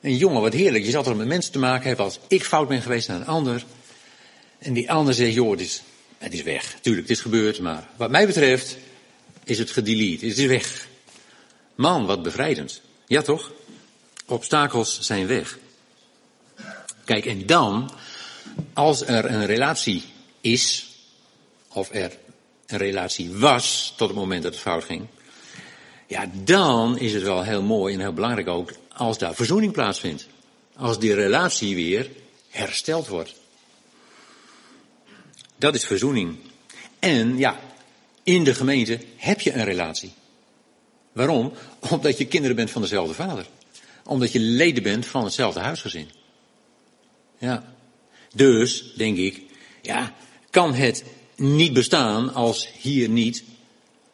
En 0.00 0.16
jongen, 0.16 0.40
wat 0.40 0.52
heerlijk. 0.52 0.84
Je 0.84 0.90
zal 0.90 1.04
er 1.04 1.16
met 1.16 1.26
mensen 1.26 1.52
te 1.52 1.58
maken 1.58 1.86
hebben 1.86 2.04
als 2.04 2.18
ik 2.28 2.44
fout 2.44 2.68
ben 2.68 2.82
geweest 2.82 3.08
naar 3.08 3.20
een 3.20 3.26
ander. 3.26 3.64
En 4.58 4.72
die 4.72 4.90
ander 4.90 5.14
zegt, 5.14 5.34
joh, 5.34 5.50
het 5.50 5.60
is, 5.60 5.82
het 6.18 6.32
is 6.32 6.42
weg. 6.42 6.78
Tuurlijk, 6.80 7.08
het 7.08 7.16
is 7.16 7.22
gebeurd, 7.22 7.60
maar 7.60 7.88
wat 7.96 8.10
mij 8.10 8.26
betreft 8.26 8.76
is 9.44 9.58
het 9.58 9.70
gedelete. 9.70 10.26
Het 10.26 10.38
is 10.38 10.46
weg. 10.46 10.88
Man, 11.74 12.06
wat 12.06 12.22
bevrijdend. 12.22 12.80
Ja 13.06 13.22
toch? 13.22 13.52
Obstakels 14.26 15.00
zijn 15.00 15.26
weg. 15.26 15.58
Kijk, 17.06 17.26
en 17.26 17.46
dan, 17.46 17.90
als 18.72 19.06
er 19.06 19.24
een 19.24 19.46
relatie 19.46 20.04
is, 20.40 20.86
of 21.68 21.88
er 21.92 22.18
een 22.66 22.78
relatie 22.78 23.32
was 23.32 23.94
tot 23.96 24.08
het 24.08 24.16
moment 24.16 24.42
dat 24.42 24.52
het 24.52 24.62
fout 24.62 24.84
ging, 24.84 25.06
Ja, 26.06 26.30
dan 26.44 26.98
is 26.98 27.12
het 27.12 27.22
wel 27.22 27.42
heel 27.42 27.62
mooi 27.62 27.94
en 27.94 28.00
heel 28.00 28.12
belangrijk 28.12 28.48
ook 28.48 28.72
als 28.92 29.18
daar 29.18 29.34
verzoening 29.34 29.72
plaatsvindt. 29.72 30.26
Als 30.76 30.98
die 30.98 31.14
relatie 31.14 31.74
weer 31.74 32.10
hersteld 32.48 33.08
wordt. 33.08 33.34
Dat 35.56 35.74
is 35.74 35.84
verzoening. 35.84 36.36
En 36.98 37.38
ja, 37.38 37.60
in 38.22 38.44
de 38.44 38.54
gemeente 38.54 39.00
heb 39.16 39.40
je 39.40 39.52
een 39.52 39.64
relatie. 39.64 40.12
Waarom? 41.12 41.52
Omdat 41.90 42.18
je 42.18 42.26
kinderen 42.26 42.56
bent 42.56 42.70
van 42.70 42.82
dezelfde 42.82 43.14
vader. 43.14 43.46
Omdat 44.04 44.32
je 44.32 44.40
leden 44.40 44.82
bent 44.82 45.06
van 45.06 45.24
hetzelfde 45.24 45.60
huisgezin. 45.60 46.10
Ja. 47.38 47.74
Dus, 48.34 48.92
denk 48.96 49.16
ik, 49.16 49.42
ja, 49.82 50.12
kan 50.50 50.74
het 50.74 51.04
niet 51.36 51.72
bestaan 51.72 52.34
als 52.34 52.68
hier 52.80 53.08
niet 53.08 53.44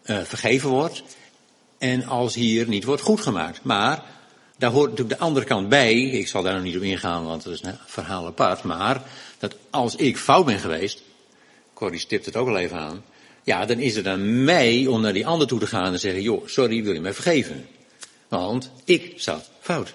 uh, 0.04 0.20
vergeven 0.22 0.70
wordt 0.70 1.02
en 1.78 2.04
als 2.04 2.34
hier 2.34 2.68
niet 2.68 2.84
wordt 2.84 3.02
goedgemaakt. 3.02 3.62
Maar 3.62 4.02
daar 4.58 4.70
hoort 4.70 4.90
natuurlijk 4.90 5.18
de 5.18 5.24
andere 5.24 5.46
kant 5.46 5.68
bij. 5.68 5.94
Ik 5.94 6.28
zal 6.28 6.42
daar 6.42 6.54
nog 6.54 6.62
niet 6.62 6.76
op 6.76 6.82
ingaan, 6.82 7.24
want 7.24 7.42
dat 7.42 7.52
is 7.52 7.62
een 7.62 7.78
verhaal 7.86 8.26
apart. 8.26 8.62
Maar 8.62 9.02
dat 9.38 9.56
als 9.70 9.96
ik 9.96 10.16
fout 10.16 10.46
ben 10.46 10.58
geweest, 10.58 11.02
Corrie 11.74 12.00
stipt 12.00 12.26
het 12.26 12.36
ook 12.36 12.48
al 12.48 12.56
even 12.56 12.78
aan. 12.78 13.04
Ja, 13.42 13.66
dan 13.66 13.78
is 13.78 13.96
het 13.96 14.06
aan 14.06 14.44
mij 14.44 14.86
om 14.86 15.00
naar 15.00 15.12
die 15.12 15.26
ander 15.26 15.46
toe 15.46 15.58
te 15.58 15.66
gaan 15.66 15.92
en 15.92 16.00
zeggen, 16.00 16.22
joh, 16.22 16.46
sorry, 16.46 16.82
wil 16.82 16.92
je 16.92 17.00
mij 17.00 17.14
vergeven? 17.14 17.66
Want 18.28 18.70
ik 18.84 19.12
zat 19.16 19.50
fout. 19.60 19.94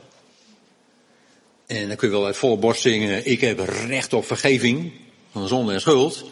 En 1.67 1.88
dan 1.88 1.97
kun 1.97 2.08
je 2.08 2.13
wel 2.13 2.25
uit 2.25 2.38
volle 2.38 2.58
borst 2.58 2.82
zingen, 2.82 3.25
ik 3.25 3.41
heb 3.41 3.60
recht 3.88 4.13
op 4.13 4.25
vergeving 4.25 4.91
van 5.32 5.47
zonde 5.47 5.73
en 5.73 5.82
schuld. 5.82 6.25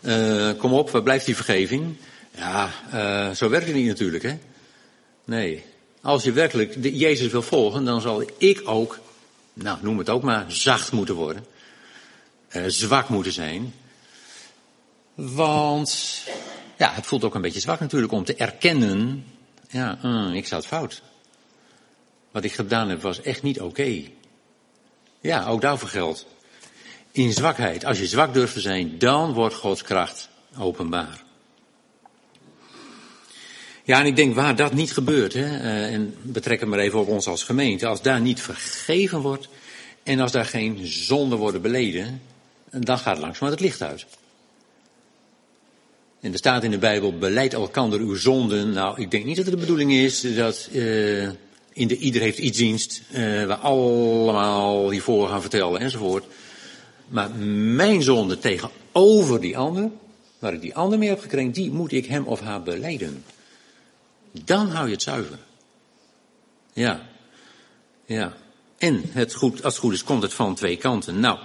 Uh, 0.00 0.50
kom 0.58 0.72
op, 0.72 0.90
waar 0.90 1.02
blijft 1.02 1.26
die 1.26 1.34
vergeving? 1.34 1.96
Ja, 2.36 2.70
uh, 2.94 3.30
zo 3.30 3.48
werkt 3.48 3.66
het 3.66 3.74
niet 3.74 3.86
natuurlijk, 3.86 4.22
hè? 4.22 4.38
Nee. 5.24 5.64
Als 6.00 6.24
je 6.24 6.32
werkelijk 6.32 6.76
Jezus 6.82 7.32
wil 7.32 7.42
volgen, 7.42 7.84
dan 7.84 8.00
zal 8.00 8.22
ik 8.36 8.62
ook, 8.64 8.98
nou 9.52 9.78
noem 9.82 9.98
het 9.98 10.10
ook 10.10 10.22
maar, 10.22 10.44
zacht 10.48 10.92
moeten 10.92 11.14
worden. 11.14 11.46
Uh, 12.56 12.62
zwak 12.66 13.08
moeten 13.08 13.32
zijn. 13.32 13.74
Want, 15.14 16.22
ja, 16.78 16.92
het 16.92 17.06
voelt 17.06 17.24
ook 17.24 17.34
een 17.34 17.40
beetje 17.40 17.60
zwak 17.60 17.80
natuurlijk 17.80 18.12
om 18.12 18.24
te 18.24 18.34
erkennen, 18.34 19.24
ja, 19.68 19.98
uh, 20.04 20.34
ik 20.34 20.46
zat 20.46 20.66
fout. 20.66 21.02
Wat 22.30 22.44
ik 22.44 22.52
gedaan 22.52 22.88
heb 22.88 23.02
was 23.02 23.22
echt 23.22 23.42
niet 23.42 23.60
oké. 23.60 24.02
Ja, 25.26 25.46
ook 25.46 25.60
daarvoor 25.60 25.88
geldt. 25.88 26.26
In 27.12 27.32
zwakheid, 27.32 27.84
als 27.84 27.98
je 27.98 28.06
zwak 28.06 28.34
durft 28.34 28.52
te 28.52 28.60
zijn, 28.60 28.98
dan 28.98 29.32
wordt 29.32 29.54
Gods 29.54 29.82
kracht 29.82 30.28
openbaar. 30.58 31.24
Ja, 33.84 34.00
en 34.00 34.06
ik 34.06 34.16
denk 34.16 34.34
waar 34.34 34.56
dat 34.56 34.72
niet 34.72 34.92
gebeurt, 34.92 35.32
hè, 35.32 35.40
uh, 35.40 35.94
en 35.94 36.14
betrek 36.22 36.60
het 36.60 36.68
maar 36.68 36.78
even 36.78 36.98
op 36.98 37.08
ons 37.08 37.26
als 37.26 37.44
gemeente, 37.44 37.86
als 37.86 38.02
daar 38.02 38.20
niet 38.20 38.40
vergeven 38.40 39.20
wordt 39.20 39.48
en 40.02 40.20
als 40.20 40.32
daar 40.32 40.44
geen 40.44 40.86
zonden 40.86 41.38
worden 41.38 41.62
beleden, 41.62 42.22
dan 42.70 42.98
gaat 42.98 43.18
langzaam 43.18 43.50
het 43.50 43.60
licht 43.60 43.82
uit. 43.82 44.06
En 46.20 46.32
er 46.32 46.38
staat 46.38 46.64
in 46.64 46.70
de 46.70 46.78
Bijbel, 46.78 47.18
beleid 47.18 47.52
elkander 47.54 48.00
uw 48.00 48.14
zonden. 48.14 48.72
Nou, 48.72 49.00
ik 49.00 49.10
denk 49.10 49.24
niet 49.24 49.36
dat 49.36 49.44
het 49.44 49.54
de 49.54 49.60
bedoeling 49.60 49.92
is 49.92 50.20
dat 50.34 50.68
uh, 50.72 51.28
in 51.76 51.88
de 51.88 51.96
ieder 51.96 52.20
heeft 52.20 52.38
iets 52.38 52.58
dienst, 52.58 53.02
uh, 53.08 53.16
we 53.46 53.56
allemaal 53.56 54.90
hiervoor 54.90 55.28
gaan 55.28 55.40
vertellen 55.40 55.80
enzovoort. 55.80 56.24
Maar 57.08 57.30
mijn 57.74 58.02
zonde 58.02 58.38
tegenover 58.38 59.40
die 59.40 59.58
ander, 59.58 59.90
waar 60.38 60.52
ik 60.52 60.60
die 60.60 60.74
ander 60.74 60.98
mee 60.98 61.08
heb 61.08 61.20
gekregen, 61.20 61.52
die 61.52 61.70
moet 61.70 61.92
ik 61.92 62.06
hem 62.06 62.26
of 62.26 62.40
haar 62.40 62.62
beleiden. 62.62 63.24
Dan 64.32 64.68
hou 64.68 64.86
je 64.86 64.92
het 64.92 65.02
zuiver. 65.02 65.38
Ja. 66.72 67.06
Ja. 68.06 68.36
En 68.78 69.02
het 69.10 69.34
goed, 69.34 69.64
als 69.64 69.74
het 69.74 69.82
goed 69.82 69.92
is, 69.92 70.04
komt 70.04 70.22
het 70.22 70.34
van 70.34 70.54
twee 70.54 70.76
kanten. 70.76 71.20
Nou, 71.20 71.38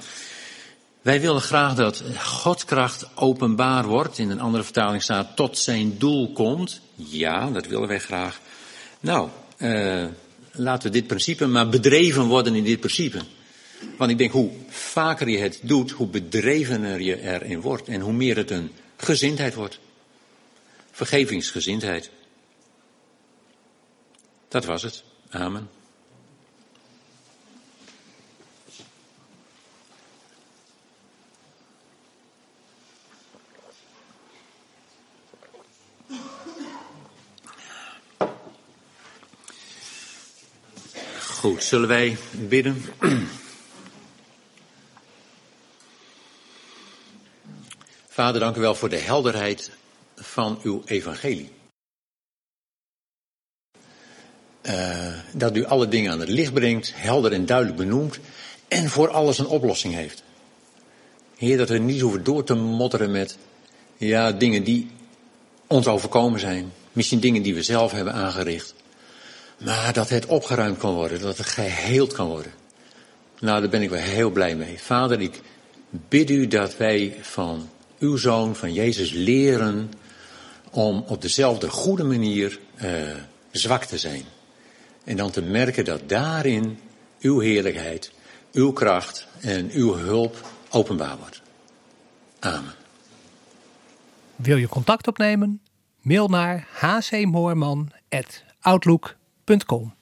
wij 1.02 1.22
willen 1.22 1.42
graag 1.42 1.76
dat 1.76 2.04
Godkracht 2.18 3.08
openbaar 3.16 3.86
wordt. 3.86 4.18
In 4.18 4.30
een 4.30 4.42
andere 4.42 4.64
vertaling 4.64 5.04
staat 5.04 5.36
tot 5.36 5.58
zijn 5.58 5.98
doel 5.98 6.32
komt. 6.32 6.82
Ja, 6.96 7.50
dat 7.50 7.68
willen 7.68 7.88
wij 7.88 8.00
graag. 8.00 8.40
Nou, 9.00 9.30
uh, 9.62 10.06
laten 10.52 10.92
we 10.92 10.98
dit 10.98 11.08
principe 11.08 11.46
maar 11.46 11.70
bedreven 11.70 12.26
worden 12.26 12.56
in 12.56 12.64
dit 12.64 12.80
principe. 12.80 13.22
Want 13.98 14.12
ik 14.12 14.18
denk, 14.18 14.32
hoe 14.32 14.52
vaker 14.70 15.30
je 15.30 15.38
het 15.38 15.60
doet, 15.62 15.92
hoe 15.92 16.08
bedrevener 16.08 17.02
je 17.02 17.22
erin 17.22 17.62
wordt. 17.62 17.88
En 17.88 18.02
hoe 18.02 18.14
meer 18.14 18.38
het 18.38 18.52
een 18.52 18.72
gezindheid 18.98 19.54
wordt. 19.54 19.80
Vergevingsgezindheid. 20.92 22.10
Dat 24.48 24.66
was 24.66 24.84
het. 24.84 25.04
Amen. 25.30 25.70
Goed, 41.42 41.64
zullen 41.64 41.88
wij 41.88 42.18
bidden? 42.32 42.82
Vader, 48.08 48.40
dank 48.40 48.56
u 48.56 48.60
wel 48.60 48.76
voor 48.76 48.90
de 48.90 48.98
helderheid 48.98 49.72
van 50.16 50.60
uw 50.64 50.82
evangelie. 50.86 51.52
Uh, 54.62 55.14
dat 55.34 55.56
u 55.56 55.66
alle 55.66 55.88
dingen 55.88 56.12
aan 56.12 56.20
het 56.20 56.30
licht 56.30 56.54
brengt, 56.54 56.92
helder 56.96 57.32
en 57.32 57.46
duidelijk 57.46 57.78
benoemt 57.78 58.20
en 58.68 58.90
voor 58.90 59.10
alles 59.10 59.38
een 59.38 59.48
oplossing 59.48 59.94
heeft. 59.94 60.24
Heer, 61.38 61.58
dat 61.58 61.70
we 61.70 61.78
niet 61.78 62.02
hoeven 62.02 62.24
door 62.24 62.44
te 62.44 62.54
motteren 62.56 63.12
met 63.12 63.38
ja, 63.98 64.32
dingen 64.32 64.64
die 64.64 64.92
ons 65.68 65.88
overkomen 65.88 66.40
zijn. 66.40 66.74
Misschien 66.92 67.20
dingen 67.20 67.42
die 67.42 67.56
we 67.56 67.64
zelf 67.64 67.92
hebben 67.92 68.14
aangericht. 68.14 68.74
Maar 69.64 69.94
dat 69.94 70.10
het 70.10 70.26
opgeruimd 70.26 70.78
kan 70.78 70.94
worden, 70.94 71.20
dat 71.20 71.38
het 71.38 71.48
geheeld 71.48 72.14
kan 72.14 72.28
worden. 72.28 72.52
Nou, 73.40 73.60
daar 73.60 73.70
ben 73.70 73.82
ik 73.82 73.90
wel 73.90 74.00
heel 74.00 74.30
blij 74.30 74.56
mee. 74.56 74.80
Vader, 74.80 75.22
ik 75.22 75.42
bid 75.90 76.30
u 76.30 76.48
dat 76.48 76.78
wij 76.78 77.18
van 77.22 77.70
uw 78.00 78.18
zoon, 78.18 78.56
van 78.56 78.74
Jezus, 78.74 79.12
leren 79.12 79.92
om 80.72 81.04
op 81.08 81.22
dezelfde 81.22 81.70
goede 81.70 82.04
manier 82.04 82.60
uh, 82.84 82.92
zwak 83.52 83.84
te 83.84 83.98
zijn. 83.98 84.24
En 85.04 85.18
dan 85.18 85.32
te 85.32 85.42
merken 85.42 85.86
dat 85.86 86.10
daarin 86.10 86.80
uw 87.20 87.40
heerlijkheid, 87.40 88.12
uw 88.52 88.72
kracht 88.72 89.28
en 89.40 89.70
uw 89.72 89.96
hulp 89.96 90.50
openbaar 90.70 91.18
wordt. 91.18 91.42
Amen. 92.40 92.74
Wil 94.36 94.58
je 94.58 94.68
contact 94.68 95.08
opnemen? 95.08 95.62
Mail 96.02 96.28
naar 96.28 96.68
hcmoorman.outlook.com 96.80 99.20
.com. 99.60 100.01